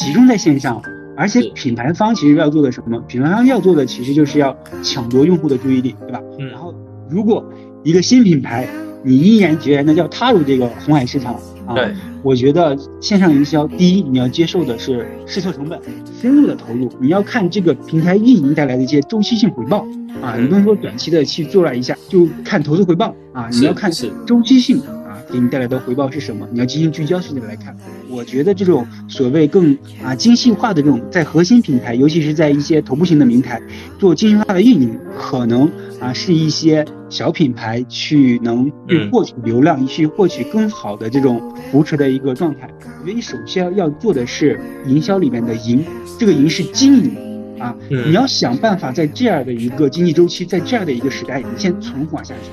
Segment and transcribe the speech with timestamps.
[0.00, 0.80] 集中在线上，
[1.14, 2.98] 而且品牌方其实要做的什么？
[3.06, 6.18] 品牌方要做的其实就是要抢夺用户的注意力，对吧？
[6.38, 6.48] 嗯。
[6.48, 6.74] 然后
[7.10, 7.44] 如果
[7.84, 8.66] 一个新品牌，
[9.04, 11.34] 你毅然决然的要踏入这个红海市场
[11.66, 15.78] 啊，对，我觉得线上营销，第一你要接受的是试错成本，
[16.18, 19.80] 深入的投入，你要看这个平台运营带来的一些周期性回报
[20.22, 20.44] 啊，嗯。
[20.44, 24.10] 你不能说短期的去做了一下就看投资回报啊，你要看是。
[24.26, 24.88] 周期性啊
[25.32, 27.76] 给你带来的回报是什么，你要进行聚焦性的来看。
[28.08, 33.60] 我觉得这种所谓更啊精细化的这种在核心平台，尤其是在一些头部型的平台
[33.98, 41.40] 做精细化的运营，可能啊是一些小品牌去能去嗯获取流量，去获取更好的这种
[41.70, 42.68] 扶持的一个状态。
[43.00, 45.84] 我觉得你首先要做的是营销里面的营，
[46.18, 47.12] 这个营是经营
[47.58, 52.50] 啊，嗯你要想办法在这样的一个经济周期，在这样的一个时代，你先存活下去。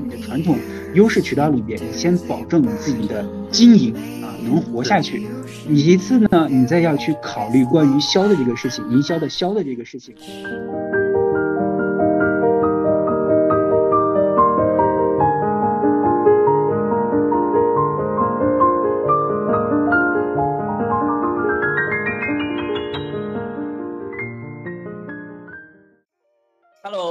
[0.00, 0.58] 你的传统
[0.94, 5.26] 优势渠道里边，你先保证你自己的经营啊能活下去。
[5.68, 10.14] 其次呢，你再要去考虑关于销的这个事情，营销的销的这个事情。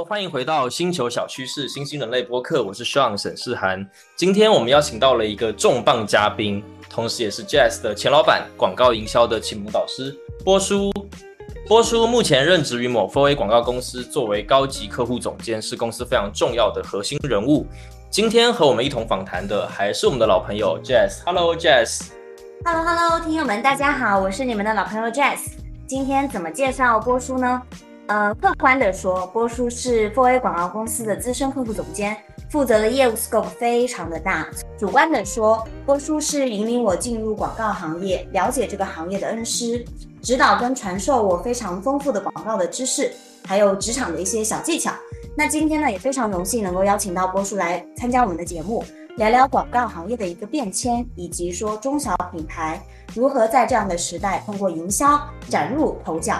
[0.06, 3.88] 欢迎回到星球小趋势新兴人类播客，我是 Sean 沈世涵。
[4.14, 10.92] 今天我们邀请到了一个重磅嘉宾，同时也是 Jazz 的前老板，广告营销的启蒙导师波叔。
[11.66, 17.66] 波叔目前任职于某 4A 广告公司，作为高级客户总监，是公司非常重要的核心人物。
[18.10, 21.22] 今天和我们一同访谈的还是我们的老朋友 Jazz。
[21.24, 22.08] Hello，Jazz。
[22.62, 25.52] Hello Hello，听友们大家好，我是你们的老朋友 Jazz。
[25.86, 27.62] 今天怎么介绍波叔呢？
[28.06, 32.14] 呃，客观的说，波叔是 f o r A 广告公司的资深客户总监，
[32.50, 34.46] 负责的业务 scope 非常的大。
[34.78, 39.82] 主观的说，波叔是引领我进入广告行业、了解这个行业的恩师，
[40.20, 43.10] 指导跟传授我非常丰富的广告的知识，
[43.46, 44.92] 还有职场的一些小技巧。
[45.34, 48.84] 那今天呢，也非常荣幸能够邀请到波叔来参加我们的节目，
[49.16, 52.78] 聊聊广告行业的一个变迁，以及说中小品牌
[53.14, 56.36] 如何在这样的时代通过营销崭露头角。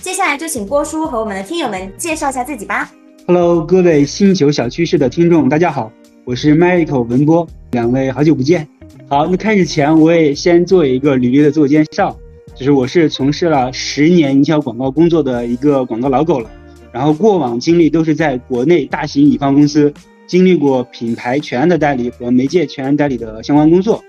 [0.00, 2.90] 接下来就请郭叔和我们的听友们介绍一下自己吧。
[3.26, 5.90] Hello，各位星球小趋势的听众，大家好，
[6.24, 8.66] 我是 Michael 文波，两位好久不见。
[9.08, 12.16] 好，那开始前我也先做一个履历的自我介绍，
[12.54, 16.50] 就是我是从事了十年营销广告工作的一个广告老狗了，
[16.92, 19.92] 然后过往经历都是在国内大型乙方公司
[20.26, 24.02] 经历过品牌全案的代理和媒介全案代理的相关工作，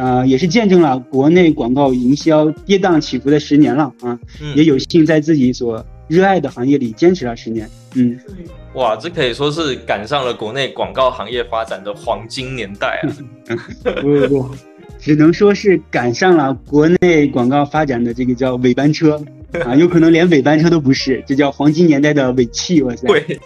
[0.00, 8.18] 呃，也是见证了国内广告营销跌宕起伏的十年了啊，嗯也有幸在自己所热爱的行业里坚持了十年，嗯。
[8.74, 13.02] 哇，这可以说是赶上了国内广告行业发展的黄金年代
[13.48, 13.52] 啊！
[14.00, 14.50] 不不不，
[14.98, 19.22] 只能说是赶上了国内广告发展的这个叫尾班车
[19.66, 23.06] 啊，有可能连尾班车都不是，这叫黄金年代的尾气，我塞！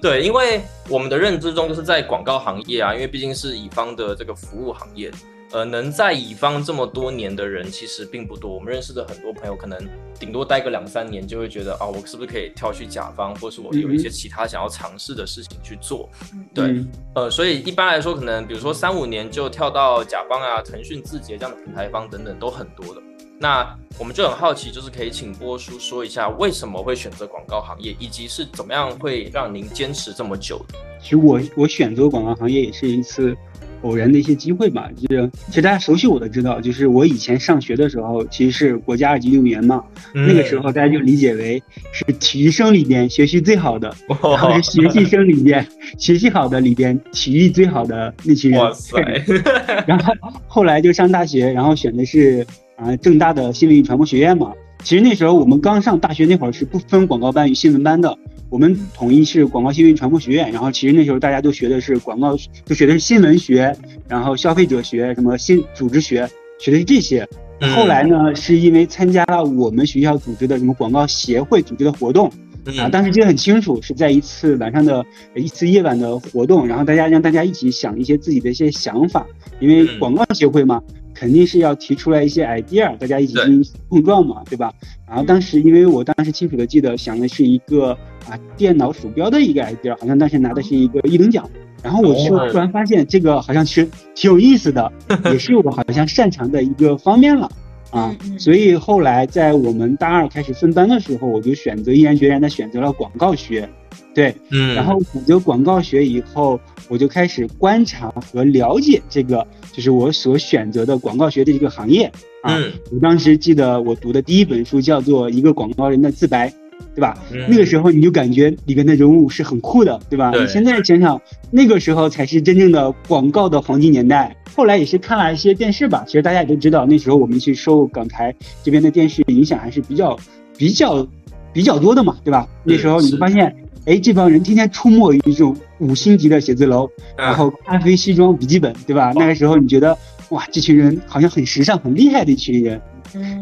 [0.00, 5.10] 对，因为我们的认知中就是在广告行业啊，因为毕竟是乙方的这个服务行业，
[5.52, 8.50] 呃，能在乙方这么多年的人其实并不多。
[8.54, 9.78] 我们认识的很多朋友，可能
[10.18, 16.08] 顶多待个两三年，就会觉得啊，我是不是可以跳去甲方，或是我有一些其他想要尝试的事情去做？
[16.54, 23.02] 对，嗯呃，所以一般来说，可能比如说三五年就跳到甲方啊、腾讯、字节这样的品牌方等等，都很多的。
[23.42, 30.78] 那我们就很好奇，就是可以请波叔说一下，为什么会选择广告行业，以及是怎么样会让您坚持这么久的？
[31.02, 33.34] 其实我我选择广告行业也是一次
[33.80, 34.90] 偶然的一些机会吧。
[34.94, 41.62] 就是其实大家熟悉我的知道，就是我以前上学的时候其实是国家二级运动员嘛，那个时候大家就理解为
[41.92, 45.66] 是体育生里边学习最好的， 然后是学习生里边
[45.98, 48.60] 学习好的里边体育最好的那群人。
[48.60, 49.00] 哇塞，
[49.88, 50.12] 然后
[50.46, 52.46] 后来就上大学，然后选的是
[52.80, 54.52] 啊、正大的新闻与传播学院嘛。
[54.82, 58.16] 其实那时候我们刚上大学那会儿是不分广告班与新闻班的，
[58.48, 60.50] 我们统一是广告新闻与传播学院。
[60.50, 62.34] 然后其实那时候大家都学的是广告，
[62.64, 63.76] 就学的是新闻学，
[64.08, 66.26] 然后消费者学，什么新组织学，
[66.58, 67.28] 学的是这些。
[67.62, 75.04] 嗯后来呢，是因为参加了我们学校组织的什么广告协会组织的活动，啊，嗯当时记得很清楚，是在一次晚上的
[75.34, 79.26] 一次夜晚的活动，然后大家让大家一起想一些自己的一些想法，
[79.60, 80.80] 因为嗯广告协会嘛，
[81.20, 84.72] 肯定是要提出来一些 idea，大家一起进行碰撞嘛，对吧？
[85.06, 87.90] 然后当时因为我当时清楚的记得想的是一个
[88.26, 91.46] 啊电脑鼠标的一个 idea，好像当时拿的是一个一等奖，
[91.82, 94.90] 然后我就哦突然发现这个好像是挺有意思的，
[95.26, 97.50] 也是我好像擅长的一个方面了。
[97.90, 103.68] 啊所以后来在我们大二开始分班的时候，我就选择毅然决然的选择了广告学，
[104.14, 112.10] 对，嗯然后选择广告学以后，我就开始观察和了解这个，就是我所选择的广告学的这个行业
[112.42, 112.58] 啊。
[112.92, 116.48] 我当时记得我读的第一本书叫做《一个广告人的自白》。
[116.94, 117.16] 对吧？
[117.48, 120.30] 那个时候你就感觉里面的人物是很酷的，对吧？
[120.42, 124.36] 你现在想想，那个时候才是真正的广告的黄金年代。
[124.54, 130.18] 后来也是看了一些电视吧，其实大家也都知道，那时候我们去受港台这边的电视影响还是比较、
[130.56, 131.06] 比较、
[131.52, 132.48] 比较多的嘛，对吧？
[132.64, 133.54] 那时候你就发现，
[133.86, 139.12] 哎，这帮人天天出没于这种五星级的写字楼，然后咖啡、西装、笔记本，对吧？
[139.14, 139.96] 那个时候你觉得，
[140.30, 142.80] 哇，这群人好像很时尚、很厉害的一群人。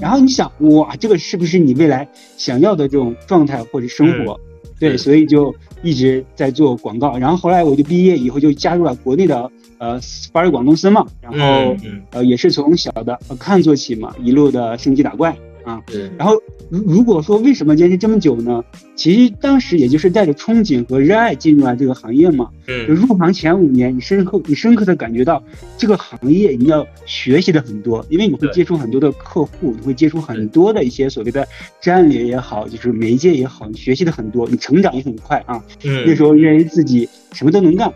[0.00, 4.38] 然后你想哇，这个是不是你未来想要的这种状态或者生活？
[4.78, 7.18] 对，所以就一直在做广告。
[7.18, 10.00] 然后后来我就毕业以后就加入了国内的呃
[10.32, 11.76] 发瑞广公司嘛，然后
[12.10, 15.36] 呃也是从小的看做起嘛，一路的升级打怪。
[15.68, 15.82] 啊，
[16.16, 18.64] 然后如如果说为什么坚持这么久呢？
[18.96, 22.48] 其实当时也就是带着憧憬和热爱进入了这个行业嘛。
[22.66, 25.42] 嗯，入行前五年，你深刻你深刻的感觉到
[25.76, 31.46] 这个行业你要学习的很多，因为你会接触很多的客户，你会接触很多的一些所谓的
[31.82, 35.62] 战略也好，就是媒介也好，你学习的很多，你成长也很快啊。
[35.84, 37.92] 嗯，那时候认为自己什么都能干，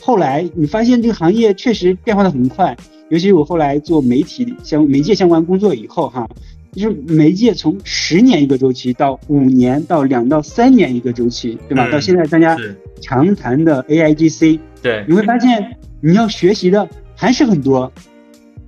[0.00, 2.76] 后来你发现这个行业确实变化的很快，
[3.08, 6.28] 尤其是我后来做媒体相媒介相关工作以后哈。
[6.72, 11.90] 就是媒介从十年一个周期到五年到两到三年一个周期，对吧？
[11.90, 12.56] 到现在大家
[13.02, 17.92] 常谈的 A I G C，对，你会发现你要学习的还是很多，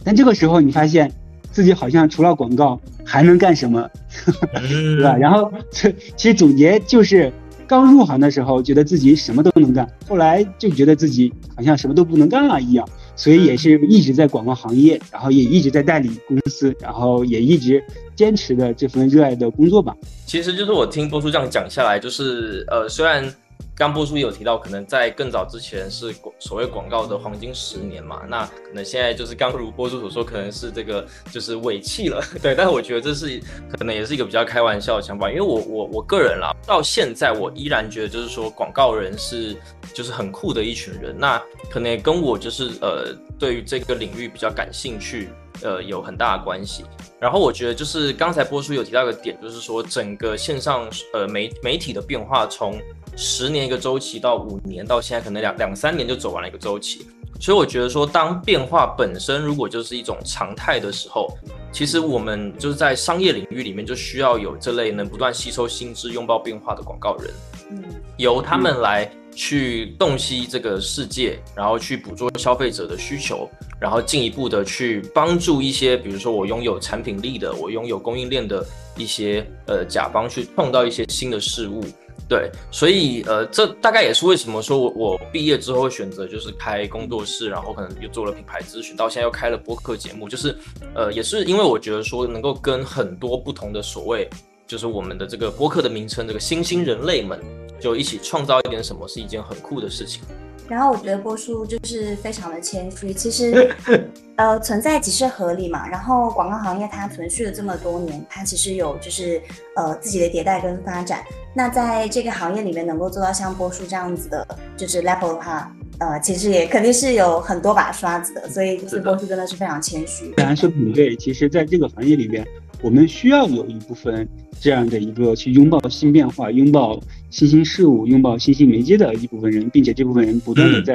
[0.05, 1.11] 但这个时候你发现
[1.51, 3.89] 自己好像除了广告还能干什么，
[4.53, 5.17] 对吧？
[5.17, 7.33] 然后这其实总结就是
[7.67, 12.87] 刚入行的时候觉得自己什么都能干，后来就觉得自己好像什么都不能干了一样。
[13.16, 17.82] 所以也是一直在广告行业，然后也一直在代理公司，然后也一直
[18.14, 19.94] 坚持的这份热爱的工作吧。
[20.26, 23.32] 其实就是我听波叔这样讲下来，就是呃，虽然。
[23.77, 32.55] 刚播出有提到，可能在更早之前是所谓广告的黄金十年嘛，那可能现在就是刚如播出所说，可能是这个就是尾气了， 对。
[32.55, 33.41] 但是我觉得这是
[33.77, 39.56] 可能也是一个比较开玩笑的想法，因为我我我个人啦，到现在我依然觉得就是说广告人是
[39.93, 45.31] 就是很酷的一群人，那可能也跟我就是呃对于这个领域比较感兴趣，
[45.62, 46.85] 呃有很大的关系。
[47.19, 52.81] 然后我觉得就是刚才播出有提到一个点，就是说整个线上呃媒媒体的变化从。
[53.16, 57.06] 十年一个周期到五年到现在可能两两三年就走完了一个周期，
[57.40, 61.28] 所以我觉得说当变化本身如果就是一种常态的时候，
[61.72, 67.31] 其实我们就是在商业领域里面就需要有这类能不断吸收新知、拥抱变化的广告人，
[67.70, 67.82] 嗯，
[68.16, 73.49] 由他们来去洞悉这个世界，然后去捕捉消费者的需求，
[73.81, 78.64] 然后进一步的去帮助一些，比如说我拥有产品力的，我拥有供应链的
[78.96, 81.84] 一些呃甲方去创造一些新的事物。
[82.26, 90.56] 对，所以呃，这大概也是为什么说我我毕业之后选择就是开工作室，然后可能又做了品牌咨询，到现在又开了播客节目，就是
[90.94, 94.28] 呃，也是因为我觉得说能够跟很多不同的所谓，
[94.66, 97.38] 就是我们的这个播客的名称，这个新兴人类们，
[97.78, 100.22] 就一起创造一点什么，是一件很酷的事情。
[100.69, 103.75] 然后我觉得波叔就是非常的谦虚，其实，
[104.37, 105.86] 呃，存在即是合理嘛。
[105.89, 109.41] 然后广告行业它存续了这么多年，它其实有就是
[109.77, 111.22] 呃自己的迭代跟发展。
[111.55, 114.46] 那在这个行业里面能够做到像波叔这样子的，
[114.77, 118.48] 就是 level 的话，呃，其实也肯定是有很多把刷子的。
[118.48, 120.31] 所以就是波叔真的是非常谦虚。
[120.36, 122.44] 当然说不对，其实在这个行业里边，
[122.84, 124.29] 我们需要有一部分。
[124.60, 126.98] 这样的一个去拥抱新变化、拥抱
[127.29, 130.94] 新兴事物、拥抱新兴媒介的一部分人，并且这部分人不断的在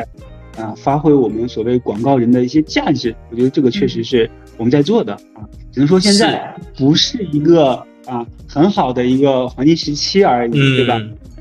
[0.58, 4.28] 啊发挥我们所谓广告人的一些价值，我觉得这个确实是
[4.58, 5.46] 我们在做的啊。
[5.72, 7.74] 只能说现在不是一个
[8.08, 11.00] 啊很好的一个黄金时期而已，对吧？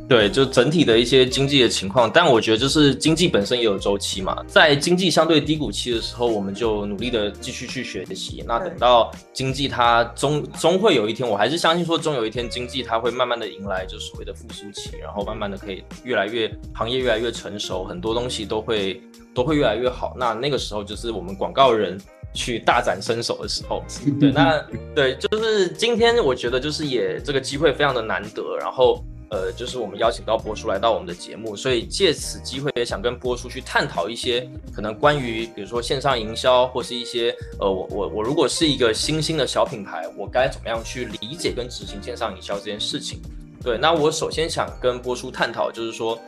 [0.08, 8.42] 对，就整体的一些经济的情况，但我觉得就是经济本身也有周期嘛，在经济相对低谷期的时候，我们就努力的继续去学习。
[8.48, 19.02] 那等到经济它终终会有一天，我还是相信说，终有一天经济它会慢慢的迎来就所谓的复苏期，然后慢慢的可以越来越行业越来越成熟，很多东西都会
[19.34, 20.16] 都会越来越好。
[20.18, 22.00] 那那个时候就是我们广告人
[22.32, 23.84] 去大展身手的时候。
[24.18, 24.58] 对，那
[24.94, 29.04] 对，就是今天我觉得就是也这个机会非常的难得，然后。
[29.30, 43.20] 呃，就是我们邀请到播叔来到我们的节目，所以借此机会也想跟播叔去探讨一些可能关于，比如说线上营销，或是一些呃，我我我如果是一个新兴的小品牌，我该怎么样去理解跟执行线上营销这件事情？
[43.62, 46.18] 对，那我首先想跟播叔探讨，就是说，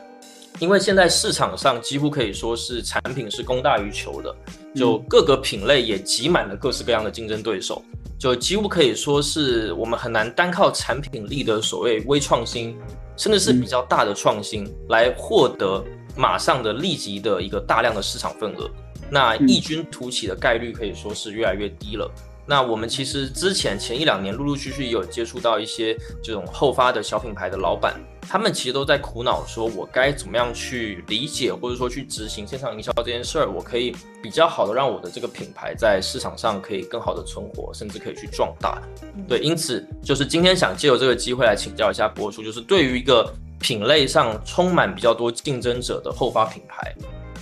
[0.59, 4.35] 因为现在市场上几乎可以说是产品是供大于求的，
[4.75, 7.83] 就各个品类也挤满了各式各样的竞争对手。
[8.21, 12.77] 就几乎可以说是我们很难单靠产品力的所谓微创新，
[13.17, 15.83] 甚至是比较大的创新来获得
[16.15, 18.69] 马上的立即的一个大量的市场份额。
[19.09, 22.07] 那异军突起的概率可以说是越来越低了。
[22.51, 38.81] 那我们其实之前前一两年陆陆续续有接触到一些这种后发的小品牌的老板，他们其实都在苦恼，说我该怎么样去理解或者说去执行线上营销这件事儿，我可以比较好的让我的这个品牌在市场上可以更好的存活，甚至可以去壮大。
[39.29, 46.93] 对，因此就是今天想借由这个机会来请教一下博叔，就是对于一个品类上充满比较多竞争者的后发品牌。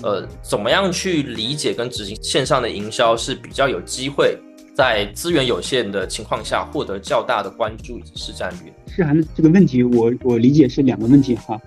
[0.04, 4.38] 呃，怎么样去理解跟执行线上的营销是比较有机会
[4.80, 8.72] 在资源有限的情况下获得较大的关注以及市占率？
[8.88, 11.60] 是涵的这个问题，我我理解是两个问题哈。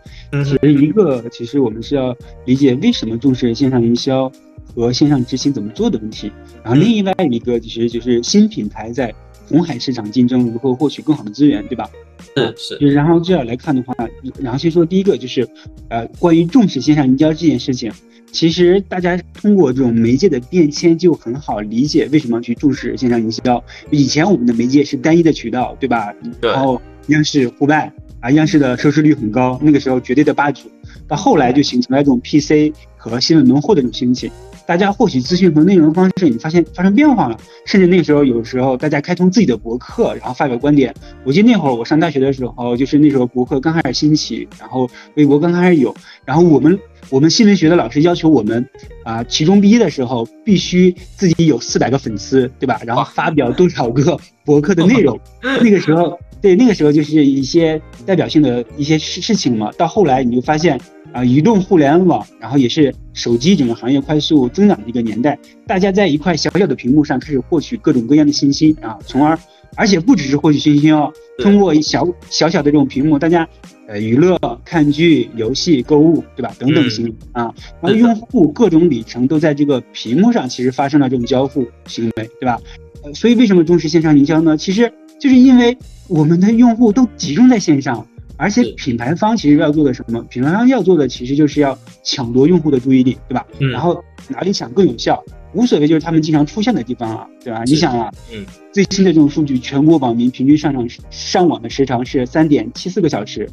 [0.42, 2.16] 其实一个，其实我们是要
[2.46, 4.32] 理解为什么重视线上营销
[4.74, 6.32] 和线上执行怎么做的问题。
[6.64, 9.14] 然后另外一个，其实就是新品牌在
[9.52, 11.86] 红海市场竞争如何获取更好的资源，对吧？
[12.34, 12.92] 是是。
[12.94, 13.94] 然后这样来看的话，
[14.40, 15.46] 然后先说第一个，就是
[15.90, 17.92] 呃，关于重视线上营销这件事情。
[18.32, 23.62] 其实大家通过这种媒介的变迁，就很好理解为什么去重视线上营销。
[23.90, 26.14] 以前我们的媒介是单一的渠道，对吧？
[26.40, 30.70] 然后央视户外啊，央视的收视率很高，那个时候绝对的霸主。
[31.06, 34.32] 到后来就形成了这种 PC 和新闻门户的这种兴起，
[34.72, 37.36] 大家获取资讯和内容的方式，你发现发生变化了。
[37.66, 40.94] 甚至那个时候，有时候大家开通自己的博客，然后发表观点。
[41.24, 46.78] 我记得那会儿我上大学的时候，就是那时候博客刚开始兴起，然后微博刚开始有，然后我们。
[47.10, 48.66] 我们新闻学的老师要求我们，
[49.04, 52.80] 啊，期中毕业的时候必须自己有四百个粉丝，对吧？
[52.86, 55.20] 然后发表多少个 博客的内容。
[55.60, 59.70] 那个时候，对，那个时候就是一些代表性的一些事事情嘛。
[59.76, 60.80] 到后来你就发现，
[61.12, 69.38] 啊，移动互联网，然后也是手机整个行业快速增长的一个年代，大家在一块小小的屏幕上开始获取各种各样的信息啊，从而，
[69.76, 73.48] 而且不只是获取信息哦，通过小小小的这种屏幕，大家。
[73.88, 76.54] 呃，娱乐、看剧、游戏、购物，对吧？
[76.58, 77.52] 等等行为啊，
[77.82, 82.58] 然后用户各种里程都在这个屏幕上，其实发生了这种交互行为，对吧？
[83.02, 84.56] 呃，所以为什么重视线上营销呢？
[84.56, 84.90] 其实
[85.20, 85.76] 就是因为
[86.08, 90.22] 我们的用户都集中在线上，而且品牌方其实要做的什么？
[90.24, 93.46] 品牌方要做的其实就是要抢夺用户的注意力，对吧？
[93.70, 95.22] 然后哪里抢更有效？
[95.54, 97.62] 无所谓，就是他们经常出现的地方啊，对吧？
[97.64, 103.48] 你想啊，嗯，最新的这种数据，全国网民平均上场上网的时长是三点七四个小时。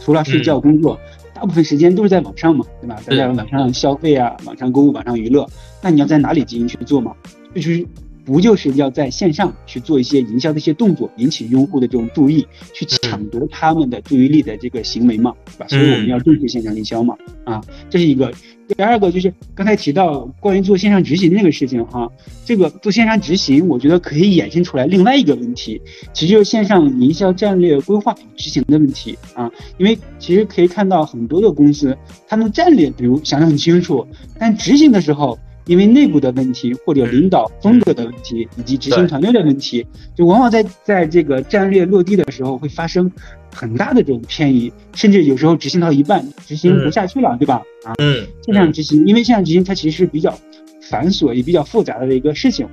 [0.00, 0.98] 除了睡觉、工作，
[1.34, 3.00] 大部分时间都是在网上嘛，对吧？
[3.06, 5.46] 大家网上消费啊，网上购物、网上娱乐，
[5.82, 7.12] 那你要在哪里进行去做嘛？
[7.54, 7.86] 就是。
[8.24, 15.66] 不就是要在线上去做一些营销的一些动作，引起用户的这种注意，去抢夺他们的注意力的这个行为嘛，对吧？
[15.68, 17.14] 所以我们要重视线上营销嘛，
[17.44, 18.32] 啊，这是一个。
[18.66, 22.10] 第二个就是刚才提到关于做线上执行这个事情哈，
[22.46, 25.78] 这个做线上执行，我觉得可以衍生出来另外一个问题，
[26.14, 31.94] 其实就是线上营销战略规划与执行的问题啊，因为其实可以看到很多的公司，
[32.26, 34.06] 他们战略比如想得很清楚，
[34.38, 35.38] 但执行的时候。
[35.66, 43.10] 因为内部的问题，或者领导风格的问题，以及执行团队的问题，就往往在在这个战略落地的时候会发生
[43.54, 47.62] 很大的这种偏移，甚至有时候执行到一半执行不下去了，对吧？
[47.84, 50.38] 啊，嗯，线上执行，因为线上执行它其实是比较
[50.82, 52.66] 繁琐也比较复杂的一个事情。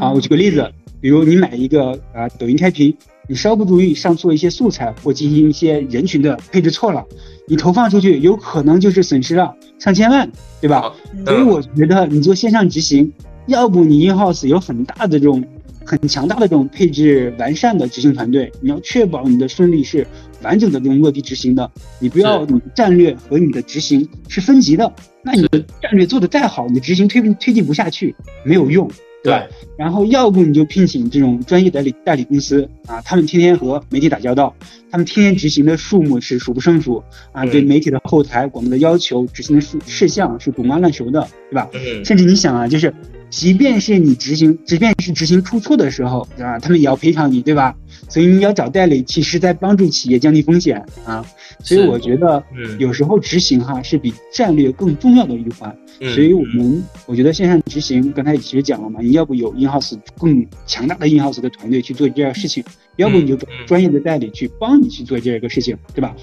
[0.00, 2.96] 啊，我举个例子，比如你买一个啊抖音开屏，
[3.28, 7.04] 你稍不注意上错一些素材，或进行一些人群的配置错了。
[7.48, 10.30] 你投放出去，有可能就是损失了上千万，
[10.60, 10.92] 对吧？
[11.24, 13.12] 所以我觉得你做线上执行，
[13.46, 15.44] 要不你 in house 有很大的这种
[15.84, 20.04] 很强大的这种配置完善的执行团队，你要确保你的顺利是
[20.42, 21.70] 完整的这种落地执行的。
[22.00, 24.92] 你不要你战略和你的执行是分级的，
[25.22, 28.14] 那你的战略做的再好，你执行推推进不下去，
[28.44, 28.90] 没有用。
[29.26, 34.54] 对，然后要不你就聘请这种专业代理代理公司啊，他们天天和媒体打交道，
[34.90, 37.02] 他们天天执行的数目是数不胜数
[37.32, 41.68] 啊，对媒体的后台我们的要求，执行的事事项是滚瓜烂熟的，对吧？
[42.04, 42.94] 甚至你想啊，就是。
[43.28, 46.58] 即便是你执行，即便是执行出错的时候，对吧？
[46.58, 47.76] 他们也要赔偿你，对吧？
[48.08, 51.24] 所以你要找代理，其实在帮助企业降低风险啊。
[51.60, 52.42] 所以我觉得，
[52.78, 55.74] 有时候执行哈是比战略更重要的一环。
[56.14, 62.62] 所以我们我觉得线上执行，刚才其实讲了嘛，你要不有 in house 更强大的 in house 的团队去做这件事情，
[62.96, 66.14] 要不你就专业的代理去帮你去做这个事情，对吧？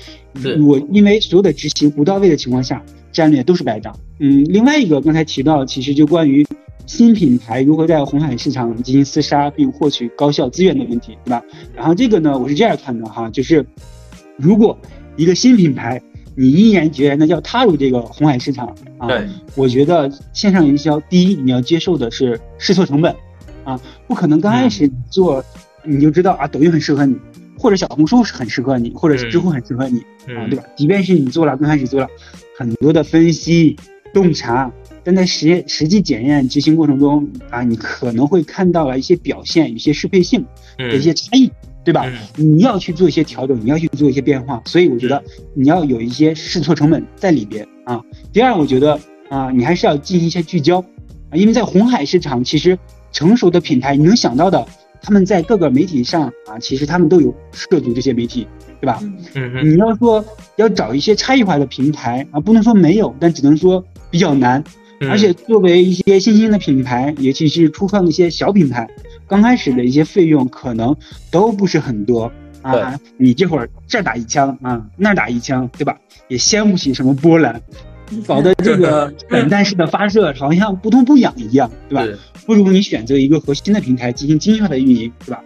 [0.61, 2.81] 我因为所有的执行不到位的情况下，
[3.11, 3.93] 战略都是白搭。
[4.19, 6.45] 嗯，另外一个刚才提到，其实就关于。
[6.85, 11.41] 新品牌如何在红海市场进行厮杀并获取高效资源的问题，对吧？
[11.75, 13.65] 然后这个呢，我是这样看的哈，就是
[14.37, 14.77] 如果
[15.15, 16.01] 一个新品牌
[16.35, 19.07] 你毅然决然的要踏入这个红海市场啊，
[19.55, 23.15] 我觉得线上营销第一你要接受的是试错成本
[23.63, 25.43] 啊，不可能刚开始做
[25.83, 27.15] 你就知道啊，抖音很适合你，
[27.57, 29.99] 或者小红书是很适合你，或者是知乎很适合你
[30.35, 30.63] 啊，对吧？
[30.75, 32.07] 即便是你做了刚开始做了
[32.57, 33.75] 很多的分析
[34.13, 34.71] 洞察。
[35.03, 40.45] 但在实实际检验执行过程中啊，你可能会看到了一些表现，一些适配性
[40.77, 41.51] 的一些差异，
[41.83, 42.05] 对吧？
[42.35, 48.01] 你要去做一些调整，你要去做一些变化，所以我觉得你要有一些试错成本在里边啊。
[48.31, 50.79] 第二，我觉得啊，你还是要进行一些聚焦
[51.29, 52.77] 啊，因为在红海市场，其实
[53.11, 54.65] 成熟的品牌你能想到的。
[55.05, 58.47] 他们在各个媒体上啊，其实他们都有涉足这些媒体，
[58.79, 59.01] 对吧？
[59.35, 59.69] 嗯嗯。
[59.69, 60.23] 你要说
[60.55, 64.63] 要找一些差异化的平台啊，不能说没有，但只能说比较难。
[65.09, 68.87] 而且作为一些新兴的品牌，尤其是初创的一些小品牌，
[69.27, 70.95] 刚开始的一些费用可能
[71.31, 72.31] 都不是很多
[72.61, 72.99] 啊。
[73.17, 75.97] 你这会儿这打一枪啊，那打一枪，对吧？
[76.27, 77.61] 也掀不起什么波澜。
[78.27, 82.19] 搞得 这个冷弹式的发射好像不痛不痒一样，对吧？
[82.45, 85.43] 不如你选择一个核心的平台进行精细化的运营，对吧？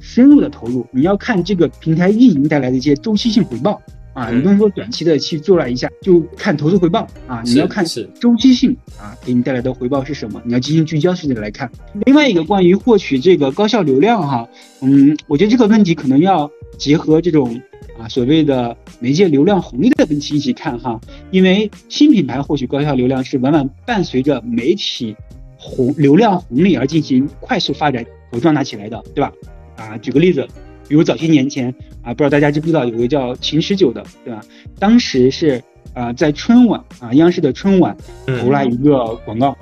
[0.00, 3.80] 深入的投入，你要看这个平台运营带来的一些周期性回报
[4.14, 7.84] 啊，你不能说短期的去做了一下就看投资回报啊，你要看
[8.18, 11.70] 周期性啊给你带来的回报是什么，你要进行聚焦式的来看。
[12.06, 14.48] 另外一个关于获取这个高效流量哈，
[14.80, 17.60] 嗯，我觉得这个问题可能要结合这种。
[17.96, 25.14] 啊，所谓的媒介流量红利的问题一起看哈，因为新品牌获取高效流量是往往伴随着媒体
[25.56, 29.32] 红流量红利而进行快速发展和壮大起来的，对吧？
[29.76, 30.44] 啊，举个例子，
[30.88, 34.40] 比如早些年前啊，不知道大家知不知道有个叫秦十九的，对吧？
[34.78, 35.62] 当时是
[35.92, 37.96] 啊，在春晚啊，央视的春晚
[38.40, 39.56] 投了一个广告，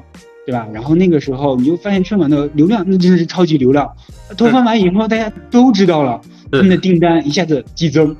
[0.46, 0.66] 对吧？
[0.72, 3.90] 然后那个时候你就发现春晚的流量那真的是超级流量，
[4.36, 6.20] 投放完以后大家都知道了。
[6.50, 8.14] 他们的订单一下子激增，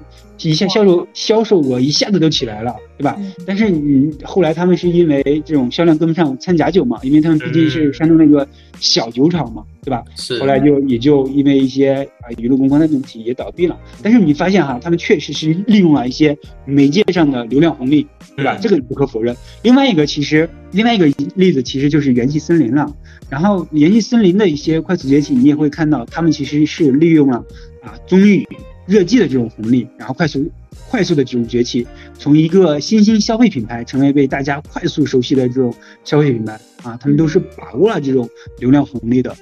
[0.51, 3.19] 一下销售销售额一下子都起来了，对吧？
[3.47, 8.47] 但是你后来他们是因为这种销量跟不上掺假酒嘛，因为他们毕竟是山东那个
[8.81, 10.03] 小酒厂嘛，对吧？
[10.17, 10.39] 是。
[10.39, 13.79] 后来就也就因为一些啊娱乐公关的问题也倒闭了。
[14.03, 18.57] 但是你发现哈，他们确实是利用了一些媒介上的流量红利，对吧？
[18.61, 19.37] 这个不可否认。
[19.63, 22.93] 另外一个其实另外一个例子其实就是元气森林了。
[23.29, 27.45] 然后元气森林的一些快速崛起，你也会看到他们其实是利用了。
[27.83, 28.47] 啊，综艺
[28.87, 30.51] 热季的这种红利，然后快速
[30.91, 31.87] 快速的这种崛起，
[32.19, 35.73] 从一个新兴消费品牌成为被大家快速熟悉的这种
[36.05, 39.35] 消费品牌啊，他们都是把握了这种流量红利的。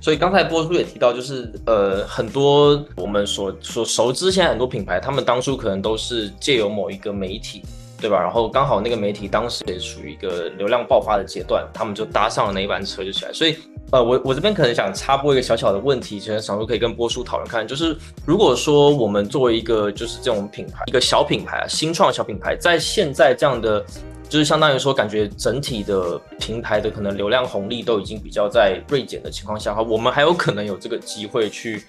[0.00, 7.62] 所以刚才波叔也提到，就是呃，很多我们所所熟知现在很多品牌，他们当初可能都是借由某一个媒体，
[8.00, 8.20] 对吧？
[8.20, 13.56] 然后刚好那个媒体当时也处于一个流量爆发的阶段，他们就搭上了那一班车就起来，所以。
[13.94, 23.86] 呃，我我这边可能想插播一个小小的问题，其实想说可以跟波叔讨论看，就是如果说我们作为一个就是这种品牌，一个小品牌啊，新创小品牌，在现在这样的，
[24.28, 31.80] 就是相当于说感觉整体的平台的可能流量红利都已经比较在锐减的情况下，哈，我们还有可能有这个机会去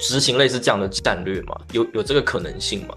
[0.00, 1.56] 执行类似这样的战略吗？
[1.70, 2.96] 有有这个可能性吗？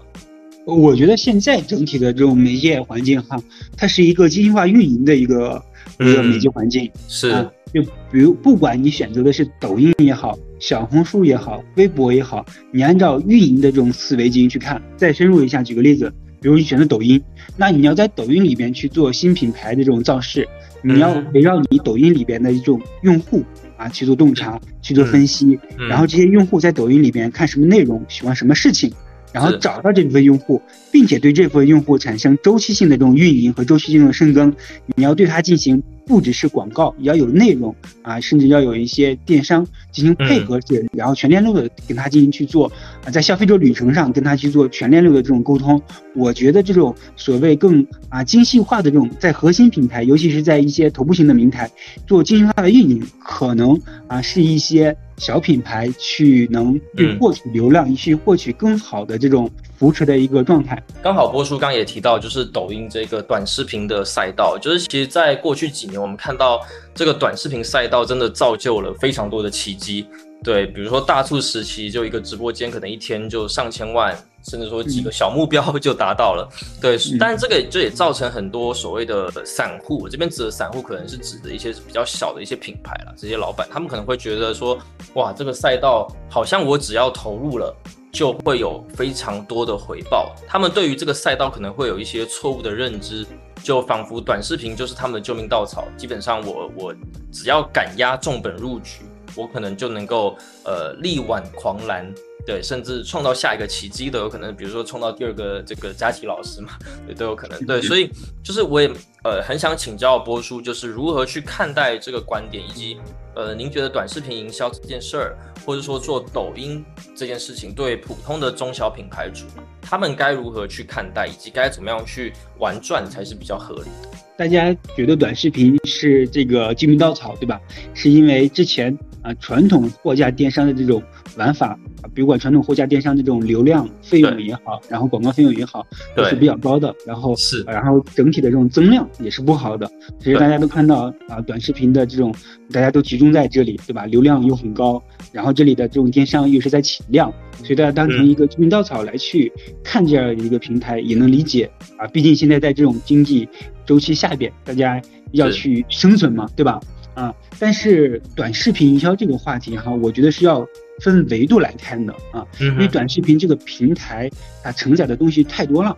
[0.66, 3.40] 我觉得现在整体的这种媒介环境哈，
[3.76, 5.62] 它是一个精细化运营的一个
[6.00, 7.48] 一个媒介环境，是。
[7.72, 14.80] 就比如，不管你选择的是抖音也好，小红书也好，微博也好，你按照运营的这种思维进行去看。
[14.96, 17.22] 再深入一下，举个例子，比如你选择抖音，
[17.56, 20.46] 那你要在抖音里边去做新品牌的这种造势，
[20.82, 23.42] 你要围绕你抖音里边的一种用户
[23.76, 25.58] 啊去做洞察，去做分析，
[25.88, 28.92] 然后这些用户在抖音里边看什么内容，喜欢什么事情。
[29.32, 34.54] 然后找到这部分用户，并且对这部分用户产生周期性的这种运营和周期性的深耕，
[34.94, 42.70] 你要对它进行不只是广告，也要有内容啊，甚至要有一些电商进行配合式，然后全链路的跟他进行去做
[43.04, 45.80] 啊，在消费者旅程上跟他去做全链路的这种沟通。
[46.14, 51.70] 我觉得这种所谓更啊精细化的这种在核心平台，尤其是在一些头部型的平台
[52.06, 54.94] 做精细化的运营，可能啊是一些。
[55.22, 60.82] 小品牌去能去获取流量，去获取更好的这种扶持的一个状态。
[61.00, 66.60] 刚好波叔刚也提到，就是抖音这个短视频的赛道，就是其实在过去几年，我们看到
[66.92, 70.04] 这个短视频赛道真的造就了非常多的奇迹。
[70.42, 74.16] 对，比如说大促时期，就一个直播间可能一天就上千万。
[74.44, 76.48] 甚至说几个小目标就达到了，
[76.80, 84.76] 对，但是这个就也造成很多所谓的散户，我这边指的散户可能是指的一些比较小的一些品牌了，这些老板他们可能会觉得说，
[85.14, 87.72] 哇，这个赛道好像我只要投入了
[88.10, 93.24] 就会有非常多的回报，他们对于这个赛道可能会有一些错误的认知，
[93.62, 96.94] 就仿佛短视频就是他们的救命稻草，基本上我我
[97.30, 99.02] 只要敢压重本入局，
[99.34, 102.12] 我可能就能够呃力挽狂澜。
[102.44, 106.72] 对，甚至创造下一个奇迹都有可能，比如说创造第二个这个佳琪老师嘛，
[107.06, 107.64] 对，都有可能。
[107.64, 108.10] 对，所以
[108.42, 108.90] 就是我也
[109.22, 112.96] 呃很想请教波叔，就是如何去看待这个观点，以及
[113.36, 119.44] 呃您觉得短视频营销这件事儿，或者说做抖音这件事情，对普通的中小品牌主，
[119.80, 124.08] 他们该如何去看待，以及该怎么样去玩转才是比较合理的？
[124.36, 127.60] 大家觉得短视频是这个救命稻草，对吧？
[127.94, 131.02] 是因为之前啊传统货架电商的这种
[131.36, 136.94] 玩法啊，比如管传统货架电商这种流量费用也好，然后广告费用也好，都是比较高的。
[137.06, 139.90] 然后是，然后整体的这种增量也是不好的。
[140.18, 142.34] 其实大家都看到啊，短视频的这种
[142.70, 144.04] 大家都集中在这里，对吧？
[144.06, 152.06] 流量又很高，然后这里的这种电商又是在起量，所以大家当成一个救命稻草来去看这样一个平台也能理解啊。
[152.08, 153.48] 毕竟现在在这种经济。
[153.84, 156.78] 周期下边，大家要去生存嘛，对吧？
[157.14, 160.66] 啊，但是短视频营销这个话题哈，我觉得是要
[161.00, 164.30] 分维度来看的啊，因为短视频这个平台
[164.62, 165.96] 它承载的东西太多了。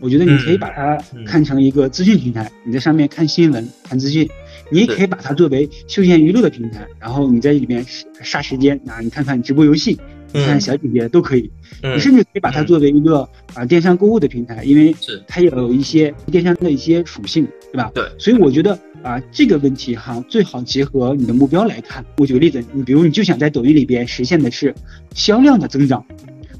[0.00, 4.28] 我觉得你可以把它看成一个资讯平台，你在上面看新闻、看资讯；
[4.70, 7.84] 你也可以把它作为休闲娱乐的平台，然后你在里面
[8.22, 9.98] 杀时间啊，你看看直播游戏。
[10.30, 11.50] 你看小姐姐都可以，
[11.82, 17.90] 你甚至可以把它作为一个啊电商购物的平台，因为是它有一些电商的一些属性，对吧？
[17.94, 22.04] 对，所以我觉得啊这个问题哈最好结合你的目标来看。
[22.18, 24.74] 我举个例子，你比如你就想在抖音里边实现的是
[25.14, 26.04] 销量的增长，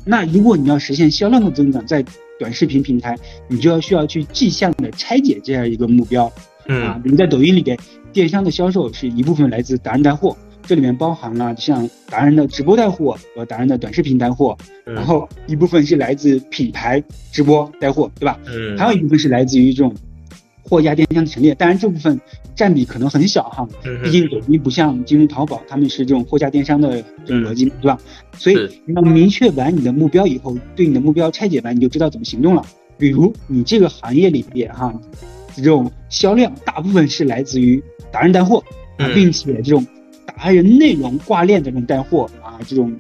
[0.05, 2.05] 那如果你要实现销量的增长，在
[2.39, 3.17] 短视频平台，
[3.49, 6.33] 你就要需要去迹象的拆解这样一个目标。
[6.67, 7.77] 啊，比如在抖音里边，
[8.13, 10.37] 电商的销售是一部分来自达人带货。
[10.63, 18.39] 这里面包含了像达人的直播带货和达人的短视频带货，然后一部分是来自品牌直播带货，对吧？
[18.47, 19.95] 嗯，还有一部分是来自于这种
[20.69, 22.21] 货架电商的陈列，当然这部分
[22.55, 23.67] 占比可能很小哈，
[24.03, 27.99] 毕竟抖音不像京东、淘宝，他们是这种货架电商的这种逻辑，对吧？
[28.37, 32.65] 所以你要明确完你的目标以后，对你的目标拆解完，你就知道怎么行动了。
[32.99, 34.93] 比如你这个行业里边哈，
[35.55, 38.63] 这种销量大部分是来自于达人带货，
[39.15, 39.87] 并且这种。
[40.37, 42.95] 达人内容挂链的这种带货啊，这种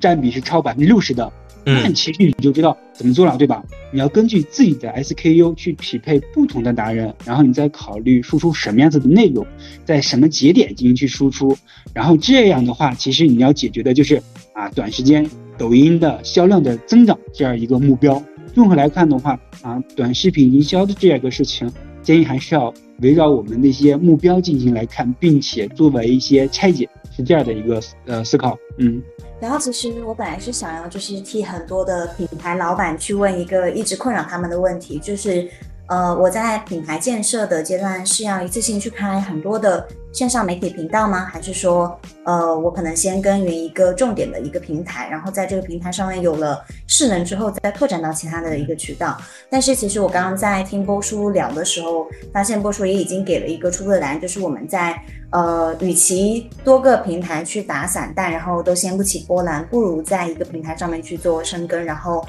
[0.00, 1.30] 占比是超百分之六十的，
[1.64, 3.64] 那其实你就知道怎么做了，对吧？
[3.92, 9.46] 你要根据自己的 SKU 去匹配不同的达人，然后你再考虑输出什么样子的内容，
[9.84, 11.56] 在什么节点进行去输出，
[11.92, 14.22] 然后这样的话，其实你要解决的就是
[14.52, 18.22] 啊，短时间抖音的销量的增长这样一个目标。
[18.54, 21.70] 综合来看的话啊，短视频营销的这样一个事情。
[22.02, 28.54] 建议还是要围绕我们的一些目标进行来看，并且作为一些拆解，是这样的一个呃思考。
[28.78, 29.02] 嗯，
[29.40, 35.48] 然后其实我本来是想要就是替很多的品牌老板去问一个一直困扰他们的问题，就是。
[35.86, 41.24] 呃，我在品牌建设的阶段是要一次性去拍很多的线上媒体频道吗？
[41.24, 49.18] 还是说，呃，我可能先耕耘一个重点的一个平台，然后在这个平台上面有了势能之后，再拓展到其他的一个渠道？
[49.50, 54.96] 但是其实我刚刚在听波叔聊的时候，发现波叔也已经给了一个初步的答案，就是我们在
[55.30, 62.24] 呃，与其多个平台去打散弹，然后都掀不起波澜，不如在一个平台上面去做深耕，然后。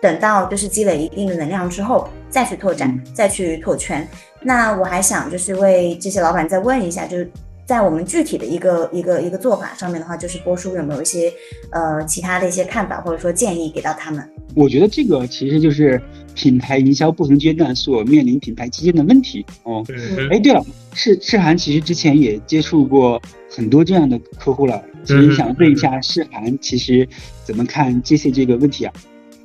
[0.00, 4.06] 等到就是积累一定的能量之后，再去拓展，再去拓圈。
[4.44, 7.30] 那我还想就是为这些老板再问一下，就是
[7.66, 11.32] 在我们具体的一个一个一个做法上面的话，就是波叔有没有一些
[11.70, 14.22] 呃其他的一些看法或者说建议给到他们？
[14.54, 16.00] 我觉得这个其实就是
[16.34, 19.82] 品牌营销不同阶段所面临品牌基建的问题哦。
[20.30, 27.08] 哎，对了，世世涵其实之前也接触过很多这样的客户了，其实想问一下世涵，其实
[27.44, 28.92] 怎么看这些这个问题啊？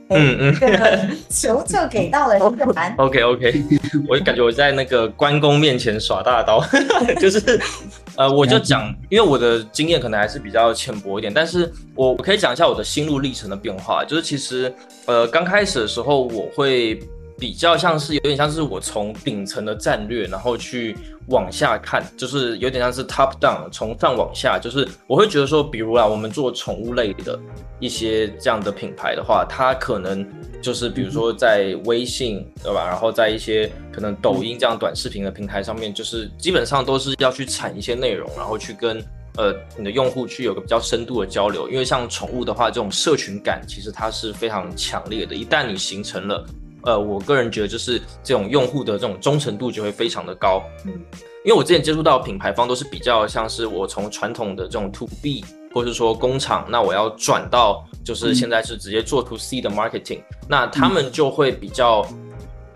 [0.09, 2.93] 嗯嗯，球就给到了一个盘。
[2.97, 3.63] OK OK，
[4.07, 6.63] 我就感觉我在那个关公面前耍大刀，
[7.21, 7.59] 就是，
[8.15, 14.03] 呃，我就讲，因为我的经验可能还是比较浅薄一点，但是我可以讲一下我的心路历程的变化。
[14.03, 14.73] 就是其实，
[15.05, 16.99] 呃，刚开始的时候，我会
[17.39, 20.95] 比较像是有点像是我从顶层的战略，然后去。
[21.29, 27.39] 往下看，就是有点像是 top down，从上往下，就是我会觉得说，比如啊，我们做宠物类的
[27.79, 30.27] 一些这样的品牌的话，它可能
[30.59, 32.87] 就是比如说在微信，对吧？
[32.87, 38.97] 然后在一些可能抖音这样短视频的平台上面，就是基本上都是要去产一些内容，然后去跟
[39.37, 41.69] 呃你的用户去有个比较深度的交流。
[41.69, 46.43] 因为像宠物的话，这种社群感其实它是非常强烈的，一旦你形成了。
[46.83, 50.91] 呃，我个人觉得就是这种用户的这种忠诚度就会非常的高，嗯，
[51.43, 62.05] 因为我之前接触到品牌方都是比较像是我从传统的这种 to B 或是说工厂，那我要转到就是现在是直接做 to C 的 marketing，那他们就会比较。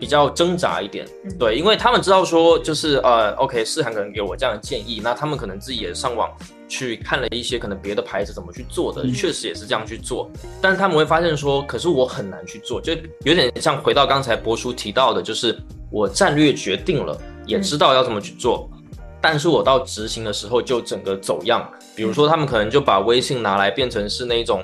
[0.03, 1.07] 比较挣扎一点，
[1.39, 6.29] 对，因为他们知道说就是呃，OK，世涵可能给我这样的建议，那他们可能自己也上网
[6.67, 10.29] 去看了一些可能别的牌子怎么去做的，确实也是这样去做，
[10.61, 12.91] 但是他们会发现说，可是我很难去做，就
[13.23, 15.57] 有点像回到刚才博叔提到的，就是
[15.89, 18.69] 我战略决定了，也知道要怎么去做，
[19.21, 24.61] 但是我到执行的时候就整个走样，比如说他们可能就把微信拿来变成是那种。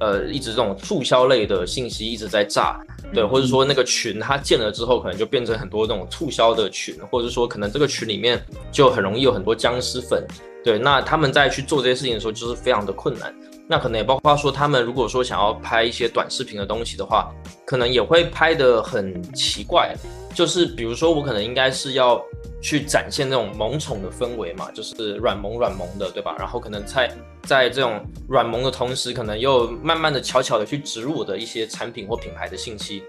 [0.00, 2.80] 呃，一直这种促销类的信息一直在炸，
[3.12, 10.26] 对，或者说那个群它建了之后，可能就变成很多这种促销的群，或者说可能这个群里面就很容易有很多僵尸粉，
[10.64, 13.34] 对，那他们在去做这些事情的时候，就是非常的困难。
[13.70, 17.32] 那可能也包括说，他们如果说想要拍一些短视频的东西的话，
[17.64, 19.94] 可能也会拍的很奇怪，
[20.34, 22.20] 就是比如说我可能应该是要。
[22.62, 26.36] 去展现那种萌宠的氛围嘛，就是软萌软萌的，对吧？
[26.38, 27.10] 然后可能在
[27.42, 33.02] 在这种软萌的同时，可能又慢慢的悄悄的去植入我的一些产品或品牌的信息。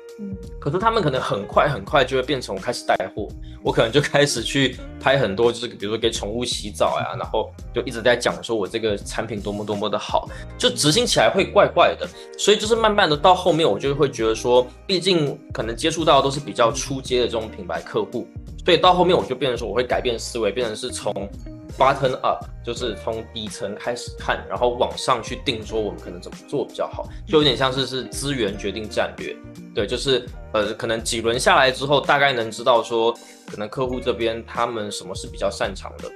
[0.60, 3.28] 可是他们可能很快很快就会变成我开始带货，
[3.64, 12.08] 我可能就开始去拍很多，就是比如说给宠物洗澡呀，然后就一直在讲说我这个产品多么多么的好，就执行起来会怪怪的。
[12.38, 18.28] 所以就是慢慢的到后面，我就会觉得说，毕竟可能接触到都是比较初阶的这种品牌客户。
[18.64, 21.12] 所以到后面我就变成说，我会改变思维，变成是从
[21.82, 29.36] button up，就是从底层开始看，然后往上去定说我们可能怎么做比较好，就有点像是是资源决定战略，
[29.74, 33.12] 对，就是呃可能几轮下来之后，大概能知道说，
[33.48, 36.12] 可能客户这边他们什么是比较擅长的，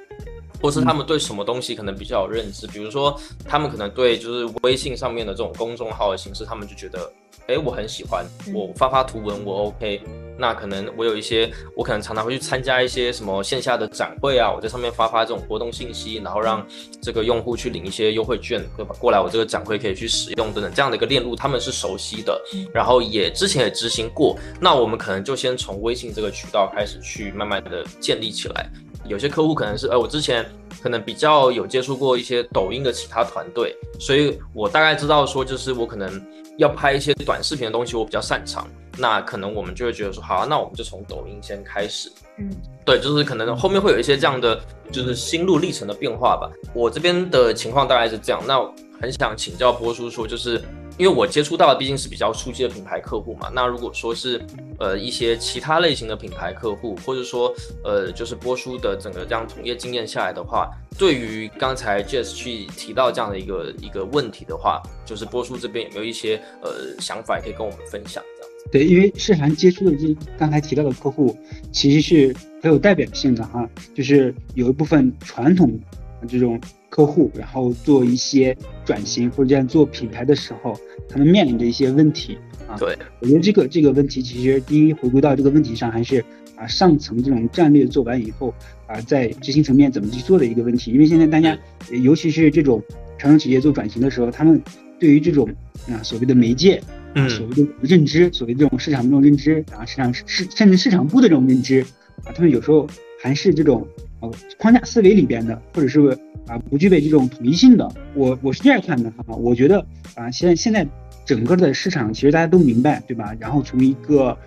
[0.61, 7.11] 或是他们对什么东西可能比较有认知，比如说他们可能对就是微信上面的这种公众号的形式，他们就觉得，
[7.47, 10.01] 哎，我很喜欢，我发发图文我 OK。
[10.37, 16.65] 那可能我有一些，我可能常常会去参加一些什么线下的展会啊，我在上面发发这种活动信息，然后让
[17.01, 18.93] 这个用户去领一些优惠券，对吧？
[18.99, 22.37] 过来我这个展会可以去使用等等这样的一个链路，他们是熟悉的，
[22.73, 24.37] 然后也之前也执行过。
[24.59, 28.69] 那我们可能就先从微信这个渠道开始去慢慢的建立起来。
[29.07, 30.45] 有些客户可能是，呃，我之前
[30.81, 36.21] 可能比较有接触过一些抖音的其他团队，所以我大概知道说，就是我可能
[36.57, 38.67] 要拍一些短视频的东西，我比较擅长。
[38.97, 42.09] 那可能我们就会觉得说，好啊，那我们就从抖音先开始。
[42.37, 42.49] 嗯，
[42.85, 44.57] 对，就是可能后面会有一些这样的，
[44.89, 46.49] 就是心路历程的变化吧。
[46.73, 48.41] 我这边的情况大概是这样。
[48.47, 48.57] 那
[49.01, 50.61] 很想请教波叔说，就是
[50.97, 53.49] 因为我接触到的毕竟是比较初级的品牌客户嘛。
[53.53, 54.41] 那如果说是
[54.79, 57.53] 呃一些其他类型的品牌客户，或者说
[57.83, 68.23] 呃就是波叔的整个这样从业经验下来的话，对于刚才 Jess 去提到这样的一个一个问题的话，就是波叔这边有没有一些呃想法可以跟我们分享？
[68.71, 71.37] 对，因为世涵接触的这刚才提到的客户，
[71.71, 75.79] 其实是很有代表性的哈，就是有一部分传统
[76.27, 80.73] 这种客户，然后做一些转型或者这样做品牌的时候，
[81.09, 82.77] 他们面临着一些问题啊。
[82.77, 86.23] 对，我觉得这个这个问题，其实第一回归到这个问题上，还是
[86.55, 88.53] 啊上层这种战略做完以后
[88.87, 90.91] 啊，在执行层面怎么去做的一个问题。
[90.91, 91.57] 因为现在大家，
[92.03, 92.81] 尤其是这种
[93.17, 94.61] 传统企业做转型的时候，他们
[94.99, 95.49] 对于这种
[95.87, 96.81] 啊所谓的媒介。
[97.15, 101.79] 啊，所谓的认知，所谓这种市场这种认知，啊，市场市甚至市场部的这种认知，
[102.25, 102.85] 啊，他们有时候
[103.21, 103.87] 还是这种
[104.21, 105.99] 呃框架思维里边的，或者是
[106.47, 107.89] 啊不具备这种统一性的。
[108.13, 110.87] 我我是这样看的哈，我觉得啊，现在现在
[111.25, 113.35] 整个的市场其实大家都明白，对吧？
[113.39, 114.37] 然后从一个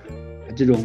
[0.56, 0.84] 这种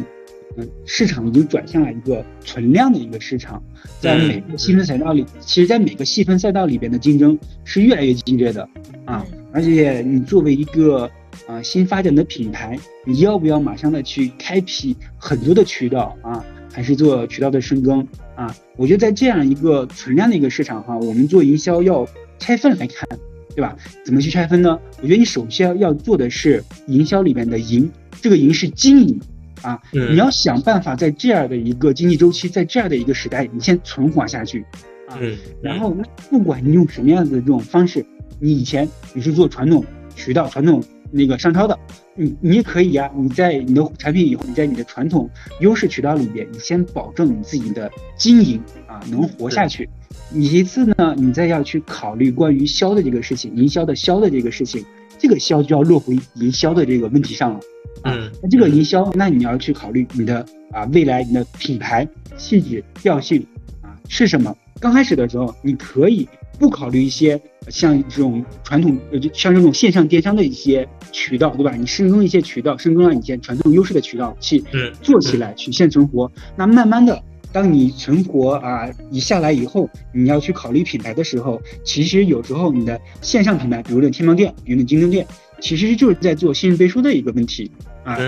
[0.56, 3.62] 嗯市场已经转向了一个存量的一个市场，
[4.00, 8.68] 在每个细分赛道里，其实在每个细分赛道里边的竞争是越来越激烈的
[9.04, 11.10] 啊，而且你作为一个
[11.46, 16.44] 啊，新发展的品牌，你要不要马上的去开辟很多的渠道啊？
[16.74, 18.52] 还是做渠道的深耕啊？
[18.76, 22.04] 我觉得在这样一个存量的一个市场哈，我们做营销要
[22.40, 23.08] 拆分来看，
[23.54, 23.76] 对吧？
[24.04, 24.76] 怎么去拆分呢？
[25.00, 27.88] 我觉得你首先要做的是营销里面的营，
[28.20, 29.20] 这个营是经营
[29.62, 34.66] 啊，你要想办法在这样的一个经济周期，在这样的一个时代，你先存活下去
[35.08, 35.16] 啊。
[35.62, 35.96] 然后
[36.28, 38.04] 不管你用什么样的这种方式，
[38.40, 39.84] 你以前你是做传统
[40.16, 40.82] 渠道、传统。
[41.16, 41.78] 那个商超的，
[42.16, 43.08] 你你也可以呀。
[43.16, 49.88] 你在你的产品以后，你在你的传统优势渠道里边，你先保证你自己的经营啊能活下去。
[50.30, 54.84] 你其次呢，你再要去考虑关于销的这个事情，营销的销的这个事情，
[55.18, 57.60] 这个销就要落回营销的这个问题上了。
[58.02, 63.46] 嗯，那这个营销，那你要去考虑你的啊未来你的品牌气质调性
[63.82, 64.54] 啊是什么？
[64.80, 67.40] 刚开始的时候，你可以不考虑一些。
[67.70, 71.74] 像这种传统呃，就像这种线上电商的一些渠道，对吧？
[71.74, 74.62] 你深耕一些渠道，深耕了一些传统优势的渠道，去
[75.00, 76.30] 做起来，去先存活。
[76.56, 85.26] 那慢慢的，当你存活啊一下来以后，你要去考虑品牌的时候，其实有时候你的线上品牌，比如说天猫店，比如说京东店，
[85.60, 87.70] 其实就是在做信任背书的一个问题
[88.04, 88.18] 啊，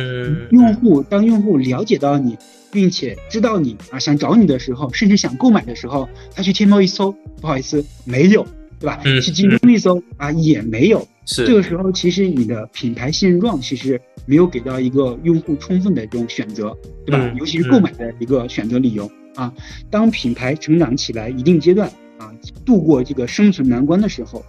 [0.51, 2.39] 用户当用户了解到你，
[2.77, 7.11] 并且知道你啊想找你的时候，甚至想购买的时候，他去天猫一搜，
[7.41, 8.47] 不好意思，没有，
[8.79, 9.01] 对吧？
[9.23, 11.09] 去京东一搜啊，也没有。
[11.25, 17.35] 是这个时候，其实你的品牌信任状其实没有给到一个用户充分的这种选择，对吧？
[17.39, 19.51] 尤其是购买的一个选择理由啊。
[19.91, 22.31] 当品牌成长起来一定阶段啊，
[22.67, 24.45] 度过这个生存难关的时候，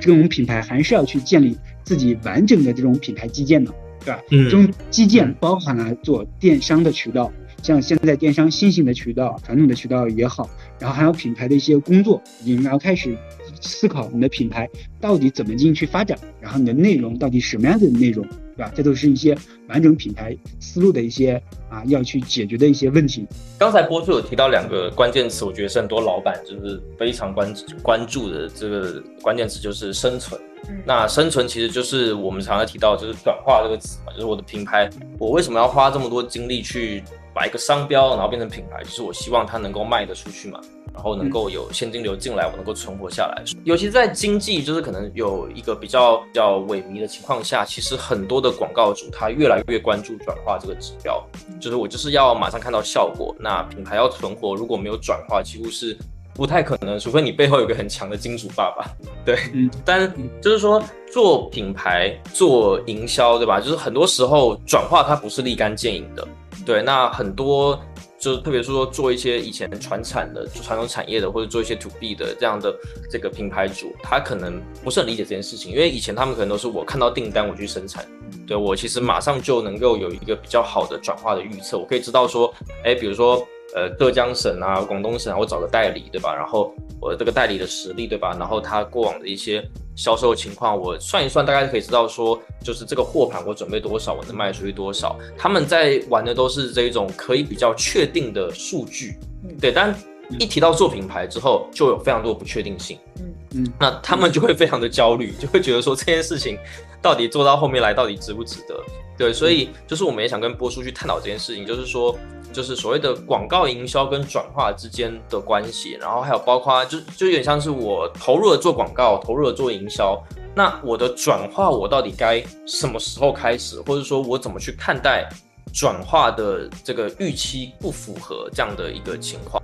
[0.00, 3.72] 这种品牌还是要去建立自己完整的这种品牌基建的，
[4.04, 4.20] 对吧？
[4.28, 7.32] 这种基建包含了做电商的渠道，
[7.62, 13.16] 像现在电商新型的渠道、传统的渠道也好，然后还有品牌的一些工作，你要开始。
[13.60, 14.68] 思考你的品牌
[15.00, 18.24] 到底怎么进去发展，然后你的内容到底什么样的内容，
[18.56, 18.70] 对吧？
[18.72, 19.36] 这都是一些
[19.68, 23.26] 完整品牌思路的一些啊要去解决的一些问题。
[23.58, 30.40] 刚才播出有提到两个关键词，我觉得是很多老板就是非常关关注的这个关键词，就是生存。
[30.84, 37.02] 那生存其实就是我们常常提到就是转化这个词嘛，就是我的品牌，我为什么要花这么多精力去
[37.38, 38.82] 买一个商标然后变成品牌？
[38.82, 40.60] 就是我希望它能够卖得出去嘛。
[40.94, 43.44] 然后能够有现金流进来，我能够存活下来。
[43.62, 51.24] 尤其在经济就是可能有一个比较比较萎靡的情况下，其实很多的广告主他越来越关注转化这个指标，
[51.60, 53.32] 就是我就是要马上看到效果。
[53.38, 55.96] 那品牌要存活，如果没有转化，几乎是
[56.38, 58.88] 不太可能，除非你背后有个很强的金主爸爸。
[59.26, 59.36] 对，
[59.84, 63.60] 但就是说做品牌做营销，对吧？
[63.60, 66.26] 就是很多时候转化它不是立竿见影的。
[66.64, 67.78] 对，那很多。
[68.20, 72.76] 就是特别是说做一些以前传产的、传统产业的，或者做一些 to B 的这样的
[73.08, 78.04] 这个品牌主，他可能不是很理解这件事情，因为以前他们可能都是我看到订单我去生产，
[78.44, 83.46] 对我其实马上就能够有一个比较好的转化的预测，我可以知道说，哎，比如说。
[83.74, 86.34] 呃，浙江省啊，广东省啊，我找个代理，对吧？
[86.34, 88.34] 然后我这个代理的实力，对吧？
[88.38, 89.62] 然后他过往的一些
[89.94, 95.18] 销售情况，我算一算，大概可以知道说，就是这个货盘我准备多少，我能卖出去多少。
[95.36, 99.18] 他们在玩的都是这一种可以比较确定的数据，
[99.60, 99.70] 对。
[99.70, 99.94] 但
[100.38, 106.58] 一提到做品牌之后，就有非常多不确定性，嗯嗯，那他们就会非常的焦虑，就会觉得说这件事情
[107.00, 108.74] 到底做到后面来到底值不值得？
[109.16, 112.16] 对，所以就是我们也想跟波叔去探讨这件事情，就是说。
[112.50, 120.18] 就是所谓的广告营销跟转化之间的关系，然后还有包括就就有点像是我投入了做广告，投入了做营销，
[120.56, 125.28] 那我的转化我到底该什么时候开始，或者说我怎么去看待
[125.72, 129.62] 转化的这个预期不符合这样的一个情况？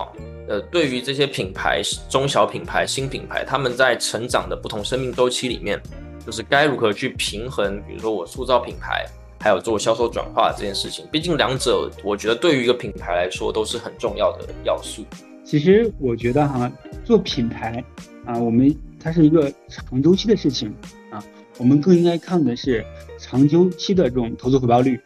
[0.48, 5.80] 呃，对于这些品牌、中小品牌、新品牌，他们在成长的不同生命周期里面，
[6.24, 7.82] 就是该如何去平衡？
[7.86, 9.06] 比如说我塑造品牌。
[9.40, 15.04] 还有做销售转化这件事情，毕竟两者我觉得对于一个品牌来说都是很重要的要素。
[15.44, 16.72] 其实我觉得哈，
[17.04, 17.84] 做品牌
[18.24, 20.74] 啊，我们它是一个长周期的事情
[21.10, 21.22] 啊，
[21.58, 22.82] 我们更应该看的是
[23.18, 24.98] 长周期的这种投资回报率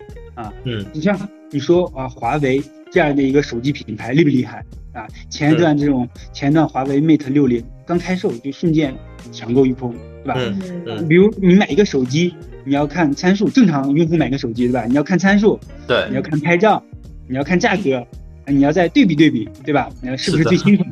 [0.43, 0.53] 啊。
[0.65, 5.07] 嗯，你像你说啊，华为这样的一个手机品牌厉不厉害啊？
[5.29, 8.95] 前一段这种前一段华为 Mate 六零刚开售就瞬间
[9.33, 10.35] 抢购一空，对吧？
[10.39, 11.09] 嗯嗯。
[11.09, 12.35] 比如你买一个手机。
[12.65, 14.85] 你要看参数，正常用户买个手机对吧？
[14.85, 16.83] 你要看参数，对，你要看拍照，
[17.27, 18.07] 你要看价格，
[18.47, 19.89] 你要再对比对比，对吧？
[20.03, 20.87] 你要是不是最新款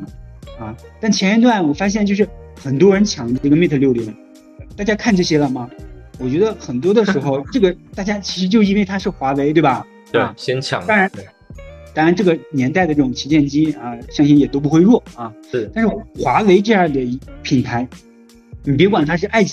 [0.59, 0.75] 啊？
[0.99, 2.27] 但前一段我发现就是
[2.59, 4.11] 很多人抢这个 Mate 六零，
[4.75, 5.69] 大家看这些了吗？
[6.17, 9.85] 我觉得很多的时候， 这个大家其实就因为它是华为，对吧？
[10.11, 10.85] 对，先抢。
[10.85, 11.11] 当然，
[11.93, 15.33] 当然这个年代的这种旗舰机啊，相信也都不会弱啊。
[15.51, 15.69] 是。
[15.73, 15.89] 但是
[16.21, 17.87] 华为这样的品牌，
[18.63, 19.45] 你别管它是爱。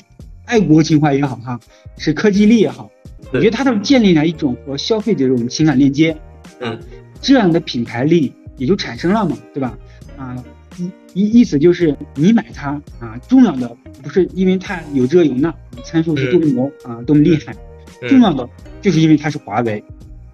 [0.47, 1.59] 爱国情怀也好哈，
[1.97, 2.91] 是科技力也好，
[3.33, 6.15] 我觉得它都建立了一种和消费者这种情感链接，
[6.61, 6.79] 嗯，
[7.19, 9.79] 这样的品牌力也就产生了嘛，对吧？
[10.19, 10.37] 啊，
[10.79, 17.55] 意意意思就是你买它啊，重要的不是因为它有这有那，参数是多么牛啊，多么厉害，
[18.09, 18.49] 重要的
[18.81, 19.83] 就是因为它是华为，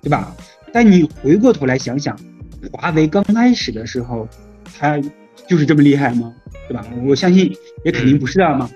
[0.03, 0.35] 对吧？
[0.73, 2.19] 但你回过头来想想，
[2.73, 4.29] 华为刚开始的时候，
[4.79, 5.01] 它
[5.49, 6.33] 就是这么厉害吗？
[6.69, 6.87] 对吧？
[7.05, 7.53] 我相信
[7.85, 8.71] 也肯定不是这样嘛。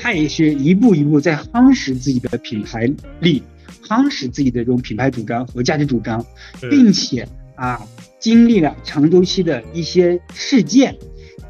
[0.00, 2.88] 它也是一步一步在夯实自己的品牌
[3.20, 3.42] 力，
[3.82, 6.24] 夯实自己的这种品牌主张和价值主张，
[6.70, 7.26] 并且
[7.60, 7.86] 啊，
[8.18, 10.96] 经历了长周期的一些事件、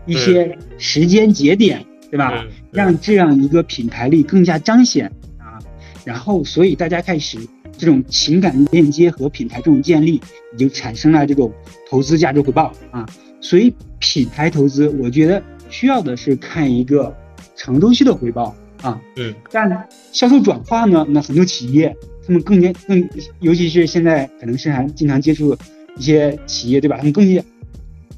[0.06, 2.44] 一些时间节点，对吧？
[2.72, 5.06] 让这样一个品牌力更加彰显
[5.38, 5.56] 啊。
[6.04, 7.38] 然后，所以大家开始
[7.78, 10.20] 这种情感链接和品牌这种建立，
[10.52, 11.52] 也就产生了这种
[11.88, 13.06] 投资价值回报啊。
[13.40, 17.16] 所以，品牌投资，我觉得需要的是看一个。
[17.56, 21.04] 长周期的回报啊，嗯，但销售转化呢？
[21.10, 21.94] 那很多企业
[22.26, 23.06] 他们更加更，
[23.40, 25.54] 尤其是现在可能是还经常接触
[25.96, 26.96] 一些企业，对吧？
[26.96, 27.42] 他们更加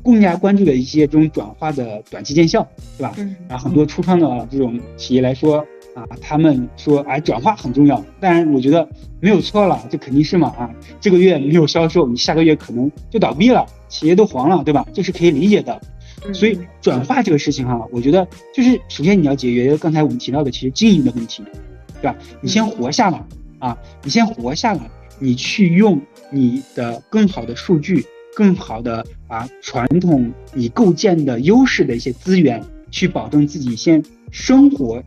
[0.03, 2.66] 更加关注的一些这种转化的短期见效，
[2.99, 3.14] 对吧？
[3.18, 5.59] 嗯啊，很多初创的这种企业来说
[5.95, 8.89] 啊，他们说哎转化很重要，当然我觉得
[9.20, 10.70] 没有错了，这肯定是嘛啊，
[11.01, 14.87] 这个月没有销售，你下个月可能就倒闭了，企业都黄了，对吧？
[14.93, 15.73] 这是可以理解的。
[15.83, 15.89] 嗯
[16.33, 21.43] 所以转化这个事情哈、我觉得就是首先你要解决刚才我们提到的其实经营的问题，
[22.01, 22.16] 对吧？
[22.41, 23.20] 你先活下来
[23.59, 24.81] 啊，你先活下来，
[25.23, 26.01] 你去用
[26.31, 28.05] 你的更好的数据、
[28.35, 32.61] 更好的啊传统你构建的优势的一些资源，
[32.91, 34.03] 去保证自己先
[34.33, 35.01] 生活，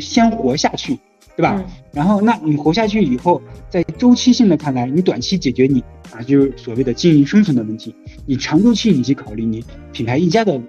[0.00, 0.98] 先活下去，
[1.36, 1.54] 对吧？
[1.56, 3.40] 嗯然后，那你活下去以后，
[3.70, 5.80] 在周期性的看来，你短期解决你
[6.10, 7.94] 啊，就是所谓的经营生存的问题；
[8.26, 10.60] 你长周期你去考虑你品牌溢价的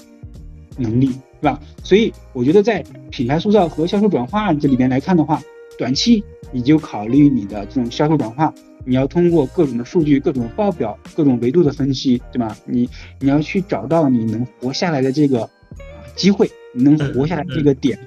[0.78, 1.08] 能力，
[1.42, 1.60] 对吧？
[1.84, 5.42] 所以我觉得在品牌塑造和销售转化这里边来看的话，
[5.80, 8.54] 短期你就考虑你的这种销售转化，
[8.86, 12.56] 你要通过各种的数据、各种报表、各种维度的分析，对吧？
[12.66, 12.88] 你
[13.20, 15.50] 你要去找到你能活下来的这个啊
[16.16, 17.98] 机会，你能活下来这个点。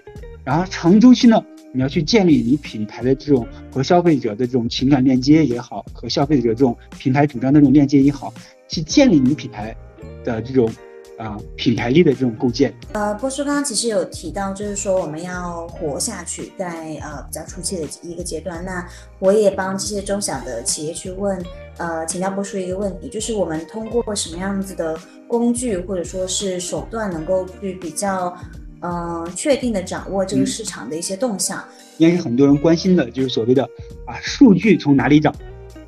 [0.45, 8.33] 然后长周期呢，你要去建立你品牌的这种和消费者的这种情感链接也好，和消费者这种品牌主张的这种链接也好，
[8.69, 9.77] 去建立你品牌
[10.25, 10.71] 的这种
[11.19, 12.73] 啊、品牌力的这种构建。
[12.93, 18.65] 呃，波叔刚刚其实有提到，就是说我们要活下去，在呃比较初期的一个阶段。
[18.65, 18.87] 那
[19.19, 21.37] 我也帮这些中小的企业去问，
[21.77, 28.35] 呃，请教波叔一个问题，就是我们通过什么样子的工具或者说是手段，能够去比较
[28.81, 31.63] 呃确定的掌握这个嗯市场的一些动向？
[31.99, 33.65] 应该是很多人关心的，就是所谓的
[34.07, 35.31] 啊数据从哪里找？
[35.31, 35.37] 啊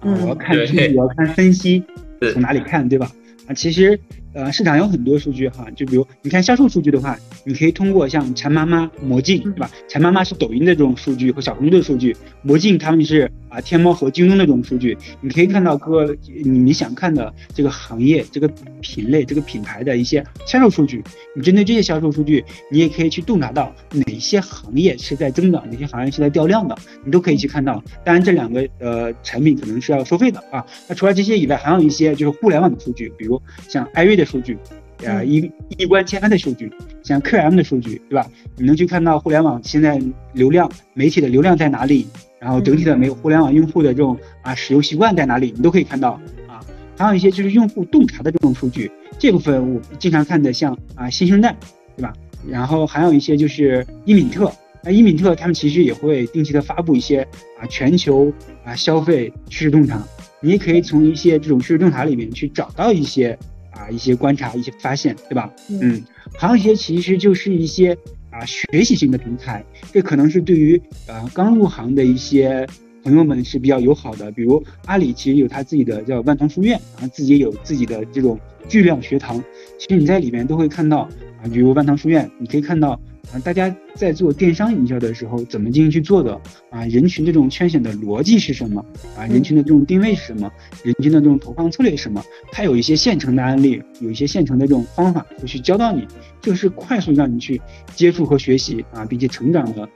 [0.03, 1.85] 嗯我要看数据，我要看分析
[2.20, 3.12] 是，从哪里看，对吧？
[3.47, 3.99] 啊，其实
[4.33, 9.70] 呃市场有很多数据哈，就比如你看销售数据的话，你可以通过像馋妈妈、魔镜，对吧？
[9.89, 18.49] 馋妈妈是抖音的这种数据和小红书的数据，魔镜他们是啊天猫和京东的这种数据，你可以看到各你们想看的这个行业、这个
[18.81, 21.03] 品类、这个品牌的一些销售数据。
[21.35, 27.83] 你针对这些销售数据，你也可以去洞察到哪些行业是在增长，哪些行业是在掉量的，你都可以去看到。
[28.05, 30.64] 当然，这两个呃产品可能是要收费的啊。
[30.89, 34.56] 那除了这些以外，还有一些就是互联网的数据，比如像艾瑞的数据，
[35.04, 36.70] 呃，嗯一一关千帆的数据，
[37.02, 38.24] 像 QM 的数据，对吧？
[38.56, 40.00] 你能去看到互联网现在
[40.34, 42.06] 流量媒体的流量在哪里，
[42.38, 46.60] 然后整体的没有互联网用户的这种啊使用习惯在哪里，你都可以看到啊。
[46.96, 51.56] 还有一些就是用户洞察的这种数据，这部分我经常看的像啊新生代，
[51.96, 52.12] 对吧？
[52.46, 54.50] 然后还有一些就是伊敏特，
[54.82, 57.26] 那伊敏特他们其实也会定期的发布一些
[57.58, 58.32] 啊全球
[58.64, 60.02] 啊消费趋势洞察，
[60.40, 63.38] 你也可以从一些这种趋势洞察里面去找到一些
[63.72, 65.52] 啊一些观察、一些发现，对吧？
[65.68, 66.02] 嗯，
[66.38, 67.96] 还有一些其实就是一些
[68.30, 72.66] 啊学习型的平台，这可能是对于呃刚入行的一些
[73.02, 74.30] 朋友们是比较友好的。
[74.32, 79.42] 比如阿里其实有他自己的叫万堂书院，然后自己也有自己的这种巨量学堂。
[79.78, 81.08] 其实你在里面都会看到
[81.42, 83.00] 啊，比如万堂书院，你可以看到
[83.32, 86.40] 啊大家在做电商营销的时候怎么进行去做的？
[86.70, 88.84] 啊，人群这种圈选的逻辑是什么？
[89.16, 90.50] 啊，人群的这种定位是什么，
[90.82, 96.06] 人群的这种投放策略是什么，它有一些现成的案例，有一些现成的这种方法会去教到你，
[96.40, 97.60] 这个是快速让你去
[97.94, 99.88] 接触和学习啊，并且成长的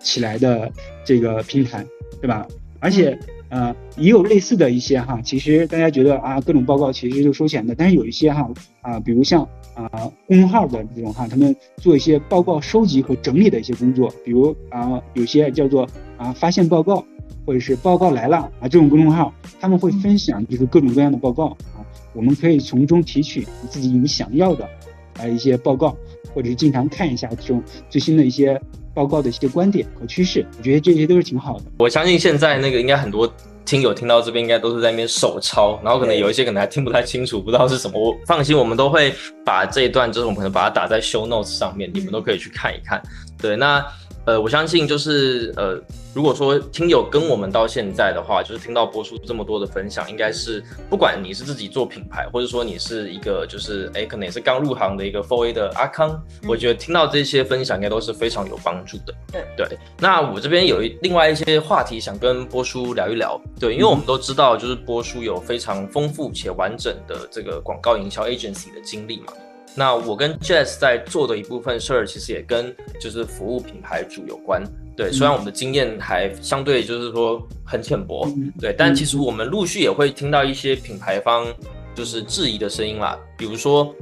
[0.00, 0.72] 起来的
[1.04, 1.84] 这个平台，
[2.20, 2.46] 对吧？
[2.80, 3.16] 而且
[3.50, 8.48] 呃也有类似的一些哈，其实大家觉得啊各种报告其实就收钱的，但是有一些哈
[8.80, 15.86] 啊，比如像啊公众号的这种哈，他们做一些报告收集和整理的一些工作，比如啊有些叫做
[16.16, 17.04] 啊发现报告。
[17.46, 21.82] 或者是报告来了啊，这种公众号他们会分享就是各种各样的报告啊，
[22.12, 24.68] 我们可以从中提取自己你想要的
[25.18, 25.96] 啊一些报告，
[26.32, 28.60] 或者是经常看一下这种最新的一些
[28.94, 31.64] 报告的一些观点和趋势，我觉得这些都是挺好的。
[31.78, 33.32] 我相信现在那个应该很多
[33.64, 38.00] 听友听到这边应该都是在那边手抄，然后可能有一些可能还听不太清楚，不知道是什么。
[38.00, 39.14] 我放心，我们都会
[39.44, 43.00] 把这一段，就是我们可能把它打在 show notes 上面，你们都可以去看一看。
[43.40, 43.84] 对，那
[44.26, 45.80] 呃，我相信就是呃，
[46.14, 59.14] 如果说听友跟我们到现在的话，就是听到波叔这么多的分享，应该是不管你是自己做品牌，或者说你是一个就是哎，可能也是刚入行的一个4 A 的阿康，我觉得听到这些分享应该都是非常有帮助的。
[59.32, 63.40] 对对，那我这边有一另外一些话题想跟波叔聊一聊。
[63.58, 69.32] 对，因为我们都知道，就是波叔有非常丰富且完整的这个广告营销 agency 的经历嘛。
[69.74, 74.62] 那我跟 Jazz 在做的一部分事儿，其实也跟就是服务品牌主有关。
[74.96, 81.46] 对，虽然我们的经验还相对就是说很浅薄，嗯对，但其实我们陆续也会听到一些品牌方
[81.94, 83.94] 就是质疑的声音啦，比如说。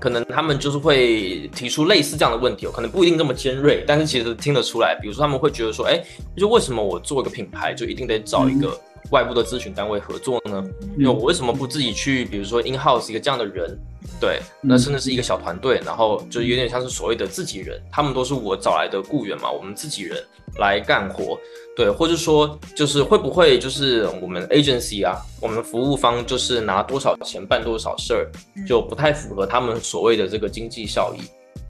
[0.00, 4.96] 可能他们就是会提出类似这样的问题哦，可能不一定这么尖锐，但是其实听得出来。
[5.02, 6.00] 比如说他们会觉得说，哎，
[6.36, 8.78] 就为什么我做一个品牌就一定得找一个
[9.10, 10.64] 外部的咨询单位合作呢？
[10.96, 13.76] 因为我为什么不自己去，比如说 in house 一个这样的人，
[14.20, 20.16] 对，那甚至是一个小团队，然后就有点像是所谓的自己人，他们都是我找来的雇员嘛，我们自己人
[20.56, 21.38] 来干活，
[21.76, 28.30] 对，或者说就是会不会就是我们 agency 啊，我们服务方就是拿多少钱办多少事儿，
[28.66, 31.20] 就不太符合他们所谓的这个经济效益。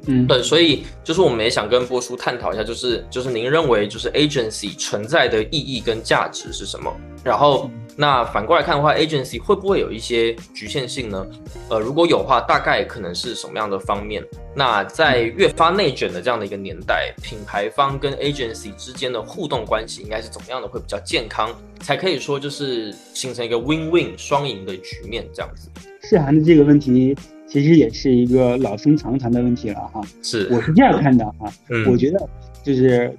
[0.07, 6.95] 嗯，对，所以就是我们也想跟波叔探讨一下，就是就是您认为就是 agency 存在的意义跟价值是什么？
[7.25, 7.69] 然后
[8.01, 11.27] 那反过来看的话，agency 会不会有一些局限性呢？
[11.69, 14.23] 呃，如果有的话，大概可能是什么样的方面？
[14.55, 25.69] 那在越发内卷的这样的一个年代，品牌方跟 agency 之间的互动关系应该是怎么样的会比较健康，才可以说就是形成一个 win-win 双赢的局面这样子？
[26.03, 27.17] 世涵的这个问题。
[27.49, 32.29] 其实也是一个老生常谈的问题了哈，是，我是这样看的哈，嗯，我觉得
[32.63, 33.11] 就是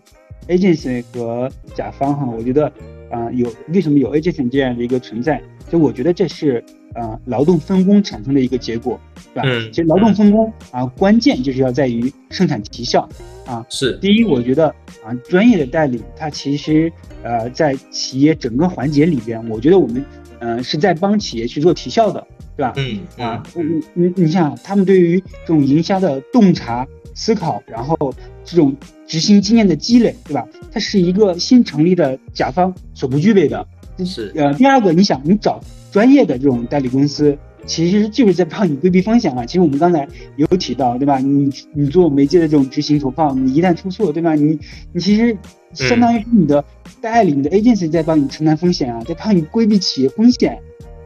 [0.48, 2.72] agency 和甲方哈，我觉得
[3.12, 6.64] 啊有为什么有 agency 这样的一个存在，就我觉得这是
[6.96, 9.00] 呃劳动分工产生的一个结果，
[9.34, 9.44] 对吧？
[9.46, 13.08] 嗯，其实劳动分工啊关键就是要在于生产提效
[13.46, 14.70] 啊，是，第一，我觉得
[15.04, 16.92] 啊专业的代理它其实
[17.24, 20.04] 呃在企业整个环节里边，我觉得我们
[20.40, 22.26] 嗯是在帮企业去做提效的。
[22.58, 22.74] 对吧？
[22.76, 26.86] 嗯啊，你你你想，他们对于这种营销的洞察、
[27.16, 28.14] 思考，然后
[28.50, 28.76] 这种
[29.08, 30.48] 执行经验的积累，对吧？
[30.72, 33.66] 它是一个新成立的甲方所不具备的。
[34.06, 35.60] 是呃，第二个，你想，你找
[35.92, 39.46] 专业的这种代理公司，其实就是在帮你规避风险啊。
[39.46, 41.20] 其实我们刚才有提到，对吧？
[41.20, 44.36] 你你做媒介的这种执行投放，你一旦出错，对吧？
[44.36, 44.58] 你
[44.94, 45.38] 你其实
[45.74, 46.64] 相当于是你的
[47.02, 50.58] 代理、你的 agency 在帮你承担风险啊，在帮你规避企业风险。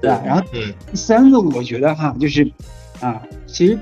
[0.02, 0.22] 对吧？
[0.26, 0.44] 然后
[0.92, 2.46] 第三个，我觉得哈，就是
[3.00, 3.80] 啊，其实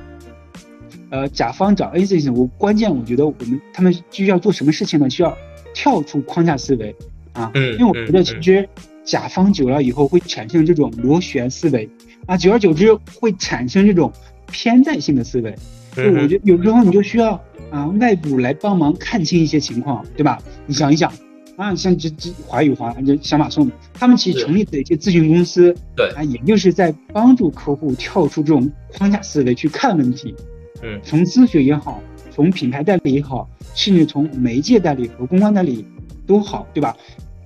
[1.12, 5.10] 呃，甲方找 agency，我关键我觉得我们他们需要做什么事情呢？
[5.10, 5.38] 需要
[5.74, 6.96] 跳出框架思维
[7.34, 8.68] 啊，嗯，因为我觉得其实
[9.04, 11.88] 甲方久了以后会产生这种螺旋思维
[12.26, 14.12] 啊，久而久之会产生这种
[14.52, 15.54] 偏在性的思维。
[15.96, 17.34] 就我觉得有时候你就需要
[17.70, 20.40] 啊，外部来帮忙看清一些情况，对吧？
[20.66, 21.12] 你想一想。
[21.58, 30.34] 啊，像这这华宇华，这小马送，他们其实成立的一些咨询公司，对啊，也就是在帮助客户跳出这种框架思维去看问题。
[30.82, 32.02] 嗯，从咨询也好，
[32.32, 35.86] 从品牌代理也好，甚至从媒介代理和公关代理
[36.26, 36.96] 都好，对吧？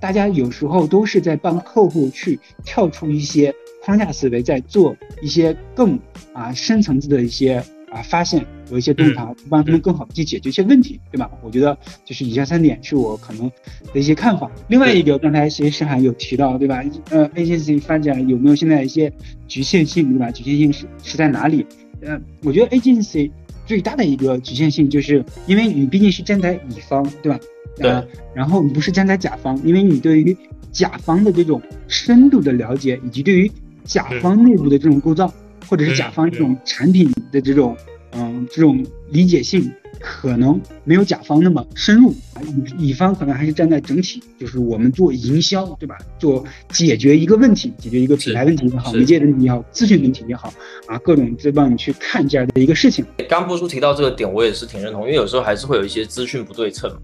[0.00, 5.98] 大家有时候都是在帮客户去跳出一些框架思维，在做一些更
[6.32, 7.62] 啊深层次的一些。
[7.88, 11.30] 啊，发现有一些洞察，帮他们更好的去解决一些问题，对吧？
[11.40, 13.48] 我觉得就是以下三点是我可能
[13.94, 14.50] 的一些看法。
[14.66, 16.82] 另外一个，刚才其实深海有提到，对吧？
[17.10, 19.10] 呃，agency 发展有没有现在一些
[19.46, 20.32] 局限性，对吧？
[20.32, 21.64] 局限性是是在哪里？
[22.06, 23.30] 呃，我觉得 agency
[23.66, 27.38] 最大的一个局限性，就是因为你毕竟是站在乙方，对吧？
[27.76, 27.90] 对。
[28.34, 30.36] 然后你不是站在甲方，因为你对于
[30.72, 33.50] 甲方的这种深度的了解，以及对于
[33.84, 35.30] 甲方内部的这种构造。
[35.68, 37.76] 或者是甲方这种产品的这种，
[38.12, 42.42] 嗯，这种理解性可能没有甲方那么深入啊。
[42.78, 45.96] 乙乙方可能还是站在整体，就是我们做营销，对吧？
[46.18, 50.52] 做解决一个问题，解决一个品牌问题也好，媒介问题也好，咨询问题也好，
[50.86, 53.04] 啊，各种在帮你去看这样的一个事情。
[53.28, 56.98] 刚波叔提到这个点，我也是挺认同，因为有时候还是会有一些资讯不对称嘛。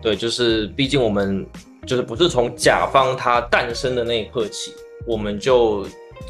[0.00, 1.44] 对，就是毕竟我们
[1.84, 4.72] 就是不是从甲方他诞生的那一刻起，
[5.06, 5.84] 我们就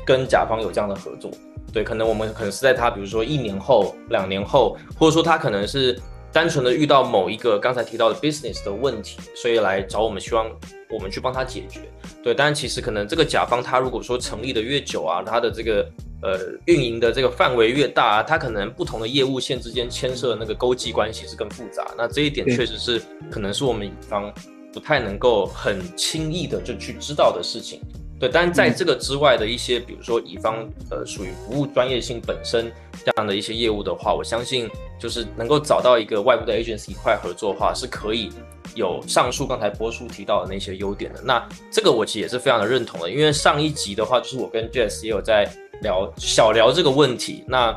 [0.06, 1.30] 跟甲方有这样的合作。
[1.72, 5.98] 对，可能我们可能是在他，比如说一年后、两年后，或者说他可能是
[6.32, 10.50] 单纯的遇到某一个刚才提到的 business 的问题，所以来找我们，希望
[10.90, 11.80] 我们去帮他解决。
[12.22, 15.86] 对，但其实可能这个甲方他如果说成立的越久啊，他的这个
[16.22, 21.86] 呃运营的这个范围越大啊，他可能不同的业务线之间牵涉的那个勾稽关系是更复杂。
[21.96, 23.00] 那这一点确实是
[23.30, 24.32] 可能是我们乙方
[24.72, 27.80] 不太能够很轻易的就去知道的事情。
[28.20, 32.72] 对，但是在这个之外的一些，比如说乙方呃属于服务专业性本身
[33.04, 38.30] 这样的一些业务的话，我相信就是能够找到一个外部的 agency 一块合作的话，是可以
[38.74, 41.20] 有上述刚才波叔提到的那些优点的。
[41.22, 45.48] 那这个我其实也是非常的认同的，因为上一集的话，就是我跟 Jess 也有在
[45.82, 47.44] 聊小聊这个问题。
[47.46, 47.72] 那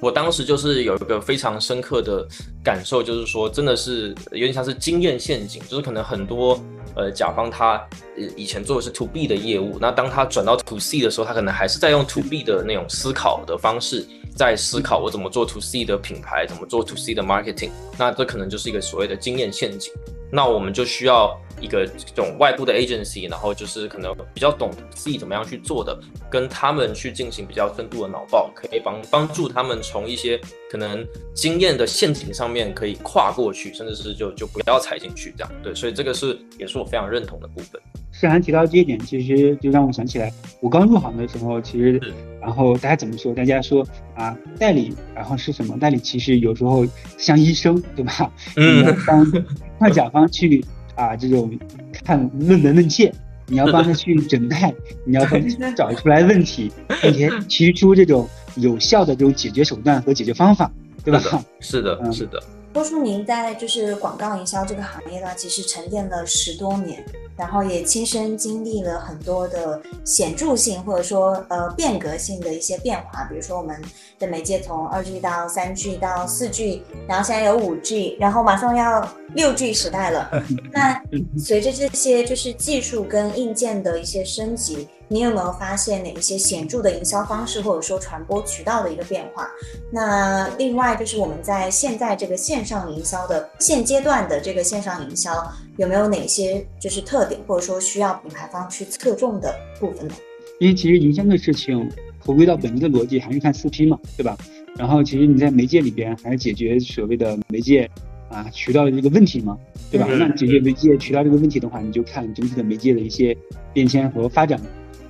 [0.00, 2.26] 我当时就是有一个非常深刻的
[2.62, 6.60] 感受，就是说真的是有点像是经验陷阱，就是可能很多。
[6.94, 7.74] 呃，甲方他
[8.16, 14.02] 呃以前做的是 to B 的业务，那当他转到 to C 的时候，他可能还是在用 to B 的那种思考的方式，
[14.34, 17.68] 在思考我怎么做 to C 的品牌，怎么做 to C 的 marketing，
[17.98, 19.92] 那这可能就是一个所谓的经验陷阱。
[20.32, 25.98] 那我们就需要一个这种外部的 agency，然后就是可能比较懂自己怎么样去做的，
[26.30, 30.40] 跟他们去进行比较深度的脑爆，可以帮帮助他们从一些
[30.70, 35.52] 可能经验的陷阱上面可以跨过去，甚至是就就不要踩进去这样。
[35.62, 37.80] 对，所以这个是也是我非常认同的部分。
[38.12, 42.00] 诗涵提到这一点，其实就让我想起来，我刚入行的时候，其实，
[42.40, 43.34] 然后大家怎么说？
[43.34, 45.78] 大家说啊，代理，然后是什么？
[45.78, 46.86] 代理其实有时候
[47.18, 48.32] 像医生，对吧？
[48.56, 48.96] 嗯。
[49.06, 49.26] 帮
[49.78, 50.64] 帮甲方去
[50.96, 51.56] 啊，这种
[52.04, 53.12] 看论文问切，
[53.46, 54.74] 你要帮他去 诊断，
[55.04, 60.70] 你要帮他找出来问题，并且提出这种有效的这种解决手段和解决方法，
[61.04, 61.20] 对吧？
[61.60, 62.42] 是的，是的。
[62.72, 67.02] 郭叔，您在就是广告营销这个行业呢，其实沉淀了十多年，
[67.36, 73.24] 然后也亲身经历了很多的显著性或者说呃变革性的一些变化。
[73.24, 73.80] 比如说我们
[74.18, 80.30] 的媒介从二 G 到三 G 到四 G，然后现在有五 G，然后马上要六 G 时代了。
[80.72, 81.00] 那
[81.38, 84.88] 随着这些就是技术跟硬件的一些升级。
[85.08, 89.48] 你有没有发现哪一些显著的营销方式，或者说传播渠道的一个变化？
[89.92, 95.30] 那另外就是我们在现在这个线上营销的现阶段的这个线上营销，
[95.76, 100.14] 有没有哪些就是特点，或者说需要品牌方去侧重的部分呢？
[100.58, 104.36] 因为其实营销的事情回归到本质的逻辑，还是看四 P 嘛，对吧？
[104.76, 107.90] 然后其实你在媒介里边还是解决所谓的媒介
[108.30, 109.58] 啊渠道的这个问题嘛，
[109.90, 110.06] 对吧？
[110.18, 113.36] 那解决媒介渠道这个问题的话，你就看整体的媒介的一些
[113.72, 114.60] 变迁和发展。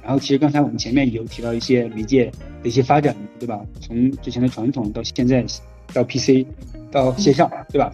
[0.02, 2.26] 然后其实刚才我们前面有提到一些媒介
[2.62, 3.60] 的一些发展，对吧？
[3.80, 5.44] 从之前的传统到现在，
[5.92, 6.46] 到 PC，
[6.92, 7.92] 到线上，对吧？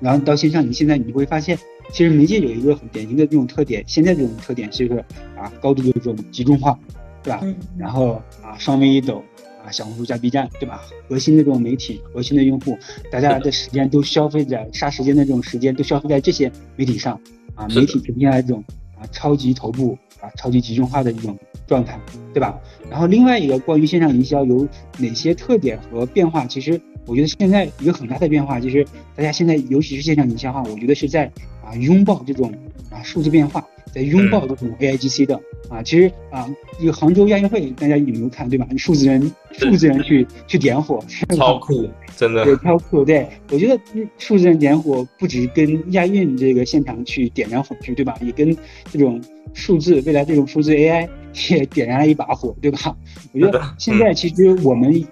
[0.00, 1.58] 然后到线上，你现在你会发现，
[1.92, 5.04] 其实媒介有一个很典型的这种特点，现在这种特点就是
[5.36, 6.78] 啊，高度的这种集中化，
[7.22, 7.42] 对吧？
[7.76, 9.22] 然后啊，双微一抖
[9.64, 10.82] 啊，小红书加 B 站，对吧？
[11.08, 12.78] 核心的这种媒体，核心的用户，
[13.10, 17.20] 大家的时间都消费在杀时间的这种时间都消费在这些媒体上
[17.54, 18.64] 啊，媒体呈现来这种
[18.98, 19.96] 啊超级头部。
[20.20, 21.34] 啊，超级集中化的一种
[21.66, 21.98] 状态，
[22.34, 22.60] 对吧？
[22.90, 24.68] 然后另外一个关于线上营销有
[24.98, 26.44] 哪些特点和变化？
[26.44, 28.84] 其实我觉得现在一个很大的变化就是，
[29.16, 31.32] 大家现在尤其是线上营销哈，我觉得是在
[31.70, 32.52] 啊拥抱这种
[32.90, 33.64] 啊数字变化，
[33.94, 35.82] 在拥抱这种 AIGC 的啊。
[35.82, 36.48] 其实啊，
[36.78, 38.66] 这个杭州亚运会大家有没有看，对吧？
[38.76, 41.02] 数字人数字人去去点火，
[41.36, 43.04] 超酷，真的对，超酷。
[43.04, 43.80] 对我觉得
[44.18, 48.16] 数字人点火不止跟亚运这个现场去点燃火炬，对吧？
[48.20, 48.56] 也跟
[48.90, 49.20] 这种。
[49.52, 51.08] 数字未来这种数字 AI
[51.50, 52.96] 也点燃了一把火，对吧？
[53.32, 55.04] 我觉得现在其实我们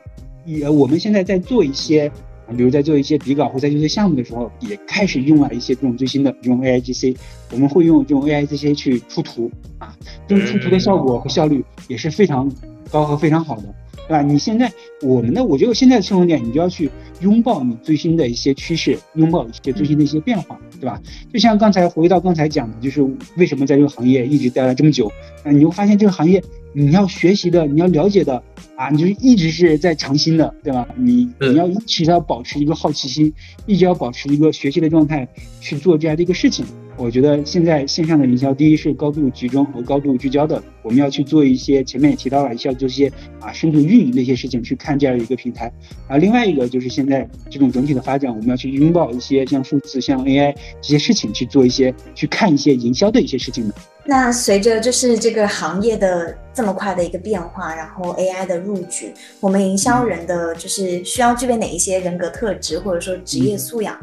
[0.46, 2.08] 也我们现在在做一些，
[2.56, 7.16] 比如在做一些底稿或在做一些项目的时候，也开始用了一些这种最新的这种 AIGC，
[7.52, 9.96] 我们会用这种 AIGC 去出图啊，
[10.26, 12.50] 这种出图的效果和效率也是非常
[12.90, 13.74] 高和非常好的，
[14.06, 14.22] 对吧？
[14.22, 14.72] 你现在
[15.02, 16.90] 我们的我觉得现在的侧重点，你就要去
[17.20, 20.58] 拥抱你最新的一些趋势，拥抱一些最新的一些变化。
[20.80, 21.02] 对吧？
[21.32, 23.04] 就像刚才回到刚才讲的，就是
[23.36, 25.10] 为什么在这个行业一直待了这么久？
[25.44, 26.40] 那，你会发现这个行业
[26.72, 28.40] 你要学习的，你要了解的
[28.78, 30.86] 啊，你就一直是在尝新的，对吧？
[30.96, 33.34] 你你要一直要保持一个好奇心，
[33.66, 35.26] 一直要保持一个学习的状态
[35.60, 36.64] 去做这样的一个事情。
[36.98, 45.72] 我觉得现在线上的营销，第一是高度集中和高度聚焦的，我们要去做一些前面也提到了，需要做一些啊深度运营的一些事情，去看这样一个平台。
[46.08, 53.74] 啊，另外一个就是现在这种整体的发展，我们要去拥抱一些像数字、像 AI 这些事情，去做一些去看一些营销的一些事情的。
[54.04, 63.96] 那随着就是这个行业的这么快的一个变化，然后 AI 的入局，我们营销人的就是需要具备哪一些人格特质，或者说职业素养？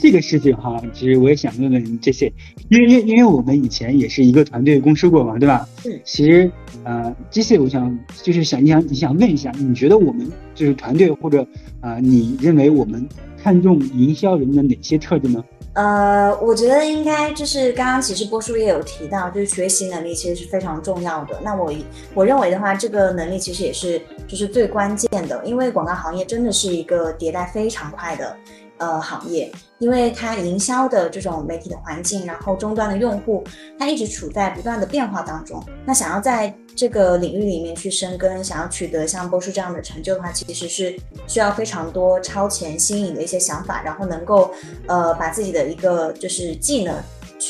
[0.00, 2.32] 这个事情哈，其实我也想问问这些，
[2.68, 5.68] 因为因因为我们以前也是一个团队共事过嘛，对吧？
[5.84, 6.00] 嗯。
[6.04, 6.50] 其实，
[6.84, 11.46] 呃，这些我想就是想你想你想问一下，你觉得我们就是团队或者
[11.80, 13.08] 啊，你认为我们
[13.42, 15.44] 看重营销人的哪些特质呢？
[15.74, 21.40] 呃，我觉得应该就是刚刚其实波叔也有提到，就是学习能力其实是非常重要的。
[21.44, 21.72] 那我
[22.12, 28.36] 我认为的话，这个能力其实也是就是最关键的，因为广告行业真的是一个迭代非常快的。
[28.80, 33.44] 呃，行业，因为它营销的这种媒体的环境，然后终端的用户，
[33.78, 35.62] 它一直处在不断的变化当中。
[35.84, 44.50] 那想要在这个领域里面去深耕，想要取得像波叔这样的成就的话，其实是需要非常多超前新颖的一些想法，然后能够
[44.86, 46.94] 呃把自己的一个就是技能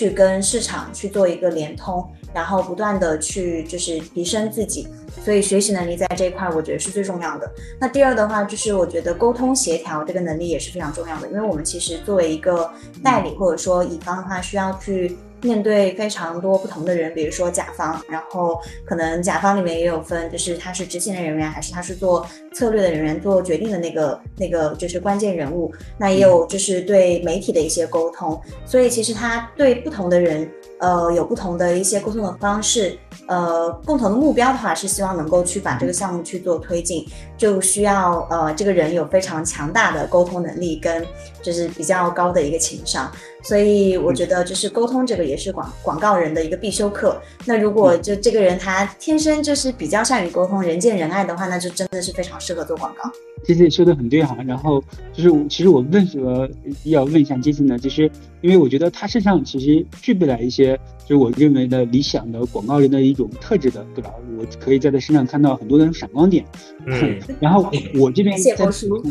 [0.01, 2.03] 去跟市场去做一个联通。
[2.33, 4.87] 然后不断的去就是提升自己，
[5.25, 7.51] 所以学习能力在这一块我觉得是最重要的。
[7.81, 12.71] 那第二的话就是我觉得沟通协调这个能力也是非常重要的，因为我们其实作为一个
[13.03, 30.51] 代理或者说乙方的话，需要去面对非常多不同的人，比如说甲方，然后可能甲方里面也有分，就是他是执行的人员还是他是做策略的人员做决定的那个那个就是关键人物，那也有就是对媒体的一些沟通，所以其实他对不同的人。
[30.81, 41.07] 呃，有不同的一些沟通的方式，呃，共同的目标的话是希望能够去把这个项目去做推进，就需要呃这个人有非常强大的沟通能力跟
[41.43, 43.13] 就是比较高的一个情商。
[43.43, 47.21] 所以我觉得就是沟通这个也是广广告人的一个必修课。
[47.45, 53.11] 那如果就这个人他天生就是比较善于沟通、人见人爱的话，那就真的是非常适合做广告。
[53.43, 54.85] 杰杰说的很对哈，然后
[55.15, 56.47] 就是其实我为什么
[56.85, 57.79] 要问一下杰杰呢？
[57.79, 58.03] 就是
[58.43, 64.11] 因为我觉得他身上其实具备了一些，就是我认为的理想的广告人的一种特质的，对吧？
[64.39, 66.45] 我可以在他身上看到很多的闪光点。
[66.87, 67.67] 嗯， 然后
[67.99, 69.03] 我这边再补充，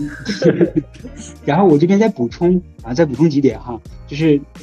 [1.43, 4.18] 然后我这边再补充啊，再补充几点哈，就是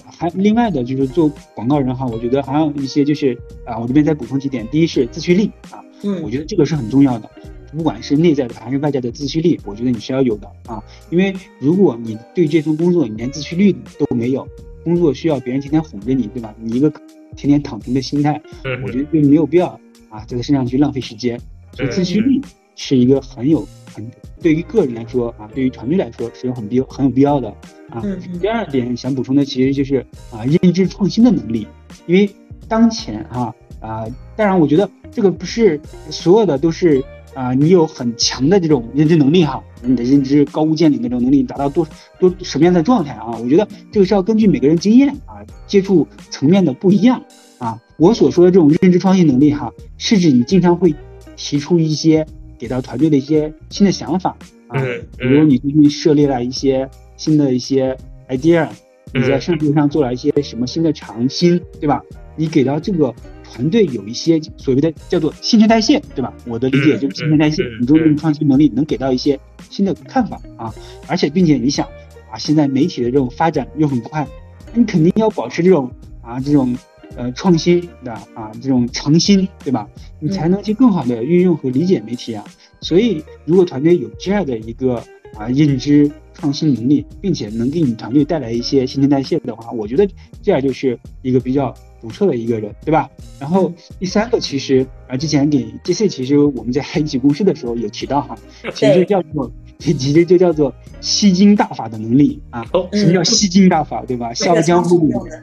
[0.07, 7.31] 还另外的就是做广告人哈，我觉得还有一些就是啊，我这边再补充几点，第一是自驱力啊，嗯，我觉得这个是很重要的。
[7.77, 10.83] 不管是内在的还是外在的自驱力，我觉得你是要有的啊。
[11.11, 14.47] 因为如果你对这份工作你连自驱力都没有，
[14.85, 16.55] 工作需要别人天天哄着你，对吧？
[16.59, 16.91] 你一个
[17.37, 18.41] 天天躺平的心态，
[18.85, 19.69] 我觉得就没有必要
[20.09, 21.39] 啊，在他身上去浪费时间。
[21.75, 22.41] 所以自驱力
[22.77, 23.67] 是一个很有
[23.97, 24.11] 很
[24.43, 27.49] 对于个人来说啊，对于团队来说是有很必很有必要的
[27.89, 28.03] 啊。
[28.41, 31.67] 第二点想补充的其实就是啊，认知创新的能力，
[32.07, 32.31] 因为
[32.69, 34.05] 当前哈啊，
[34.37, 35.81] 当然我觉得这个不是
[36.11, 37.03] 所有的都是。
[37.35, 41.87] 啊，你有很强的这种认知能力哈，你的认知高屋建瓴的这种能力达到多
[42.19, 43.37] 多什么样的状态啊？
[43.37, 47.23] 我觉得这个是要根据每个人经验啊，接触层面的不一样
[47.59, 47.79] 啊。
[47.99, 50.95] 我所说的这种认知创新能力哈，是指你经常会
[51.37, 52.27] 提出一些
[52.59, 54.37] 给到团队的一些新的想法
[54.69, 54.83] 啊，
[55.19, 57.97] 比如你最近设立了一些新的一些
[58.29, 58.69] idea，
[59.13, 62.03] 你在设计上做了一些什么新的尝新，对吧？
[62.37, 63.15] 你给到这个。
[63.49, 66.35] 团队有一些所谓的叫做新陈代谢，对吧？
[66.47, 69.39] 我的理解就是新陈代谢，你这种创新能力能给到一些
[69.71, 70.75] 新的看法啊，
[71.07, 71.87] 而且并且你想
[72.31, 74.27] 啊，现在媒体的这种发展又很快，
[74.75, 75.91] 你肯定要保持这种
[76.21, 76.77] 啊这种
[77.15, 79.89] 呃创新的啊这种诚心，对吧？
[80.19, 82.45] 你才能去更好的运用和理解媒体啊。
[82.81, 84.97] 所以如果团队有这样的一个
[85.37, 90.09] 啊认知创新能力，并且能给你团队带来一些新陈代谢的话，我觉得
[90.43, 91.75] 这样就是一个比较。
[91.99, 93.11] 不错的一个人，对吧？
[93.41, 98.39] 然后第三个，其实啊，之前给 J C，其实我们在一起共事的时候有提到哈，
[98.75, 102.63] 其实叫做，其实就叫做吸金大法的能力啊。
[102.93, 104.33] 什么叫吸金大法，对吧？
[104.35, 105.43] 笑傲江湖里面，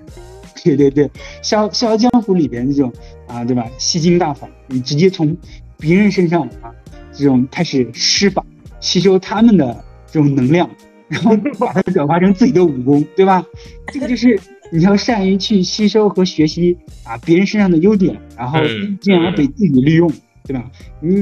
[0.64, 1.10] 对对对，
[1.42, 2.92] 笑笑傲江湖里边这种
[3.28, 3.70] 啊，对吧？
[3.78, 5.36] 吸金大法，你直接从
[5.78, 6.72] 别人身上啊，
[7.12, 8.46] 这种开始施法，
[8.80, 10.70] 吸收他们的这种能量，
[11.08, 13.46] 然后把它转化成自己的武功，对吧？
[13.92, 14.40] 这个就是。
[14.72, 18.58] 你要善于去吸收和学习啊别人身上的优点，然后
[19.00, 20.12] 进而被自己利用，
[20.46, 20.68] 对吧？
[21.00, 21.22] 你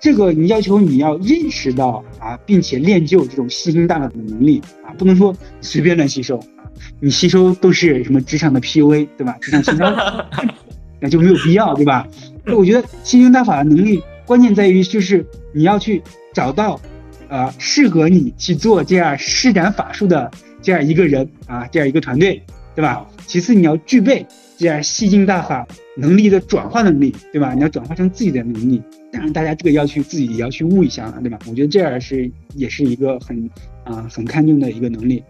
[0.00, 6.55] 这个你要求你要认识到啊，并且练就这种吸星大法的能力啊，不能说随便乱吸收啊，
[7.00, 9.36] 你吸收都是什么职场的 PUA，对吧？
[9.40, 10.26] 职场营销，
[11.00, 12.06] 那就没有必要，对吧？
[12.46, 16.80] 我觉得吸星大法的能力关键在于就是你要去找到，
[17.28, 20.30] 呃，适合你去做这样施展法术的
[20.62, 22.42] 这样一个人啊，这样一个团队。
[22.74, 23.06] 对吧？
[23.26, 24.26] 其次，你要具备
[24.58, 25.66] 这样吸金大法
[25.96, 27.54] 能力的转化能力，对吧？
[27.54, 28.82] 你要转化成自己的能力。
[29.10, 31.38] 当然，大家这个要去自己也要去悟一下，对吧？
[31.48, 33.48] 我觉得这样是也是一个很
[33.82, 35.24] 啊很看重的一个能力。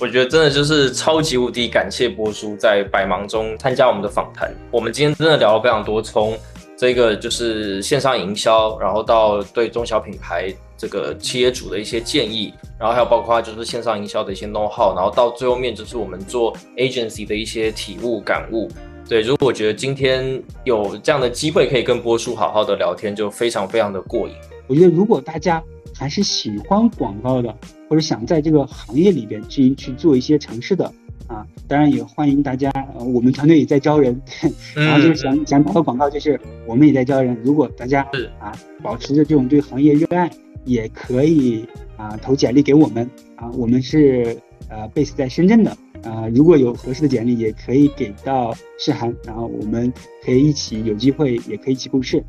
[0.00, 4.50] 我觉得真的就是超级无敌感谢波叔在百忙中参加我们的访谈。
[4.70, 6.34] 我们今天真的聊了非常多，从
[6.74, 10.52] 这个就是线上营销，然后到对中小品牌。
[10.80, 18.66] 这个企业主的一些建议，然后还有包括就是线上营销的一些 know how，然后到最后面就是我们做 agency 的一些体悟感悟。
[19.06, 24.34] 对，如果我觉得今天有这样的机会可以跟波叔好好的聊天，就非常非常的过瘾。
[24.66, 25.62] 我觉得如果大家
[25.94, 27.54] 还是喜欢广告的，
[27.90, 30.84] 或者想在这个行业里边去去做一些尝试的
[31.26, 32.72] 啊，当然也欢迎大家，
[33.12, 34.18] 我们团队也在招人，
[34.74, 37.36] 然后就是想想打个广告，就是我们也在招人。
[37.42, 38.02] 如果大家
[38.38, 40.30] 啊保持着这种对行业热爱。
[40.66, 41.64] 也可以
[41.96, 44.36] 啊，投简历给我们啊，我们是
[44.68, 45.70] 呃 base 在深圳的
[46.04, 49.90] 啊，如果有合适的简历，也可以给到世涵，然后我们
[50.24, 52.22] 可以一起有机会，也可以一起共事。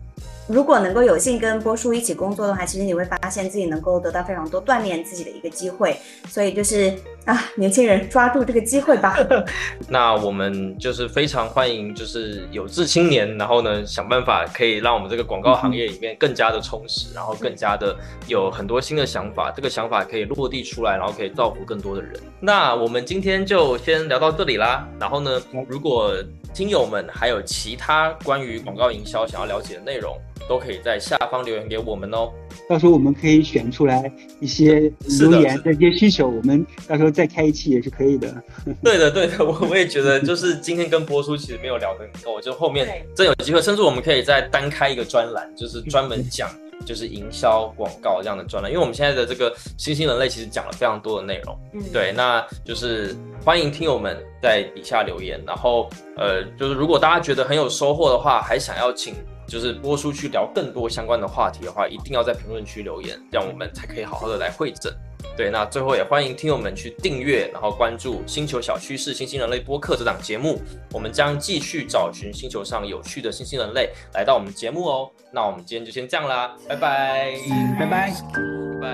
[0.47, 5.95] 如果能够有幸跟波叔一起工作的话，其实你会发现自己能够得到非常多锻炼自己的一个机会。
[6.27, 9.15] 所以就是啊，年轻人抓住这个机会吧。
[9.87, 17.95] 那我们就是非常欢迎，就是有志青年，然后呢想办法可以让我们这个广告行业里面更加的充实，然后更加的
[18.27, 22.13] 有很多新的想法，这个想法可以落地出来，然后可以造福更多的人。
[22.41, 24.85] 那我们今天就先聊到这里啦。
[24.99, 25.39] 然后呢，
[25.69, 26.13] 如果
[26.53, 30.15] 听友们还有其他关于广告营销想要了解的内容，
[30.47, 32.31] 都可以在下方留言给我们哦。
[32.69, 34.09] 到时候我们可以选出来
[34.39, 34.81] 一些
[35.19, 38.31] 留言的一些需求，我们到时候再开一期也是可以的。
[38.83, 46.47] 对的，对的，我我也觉得，就是今天跟波叔其实没有聊得很够，就后面真有机会，甚至我们可以再单开一个专栏，就是专门讲
[46.85, 48.71] 就是营销广告这样的专栏。
[48.71, 59.15] 因为我们现在的这个新兴人类其实讲了非常多的内容，嗯，对，那就是欢迎听友们在底下留言，然后呃，就是如果大家觉得很有收获的话，还想要请
[59.51, 64.89] 就是播出去聊更多相关的话题的话，一定要在评论区留言，这样我们才可以好好的来会诊。
[65.35, 70.61] 对，那最后也欢迎听友们去订阅，然后关注《星球小趋势：新兴人类播客》这档节目，
[70.93, 75.11] 我们将继续找寻星球上有趣的新兴人类来到我们节目哦。
[75.33, 78.13] 那我们今天就先这样啦，拜拜，嗯，拜拜。
[78.79, 78.87] 拜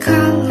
[0.00, 0.43] 拜。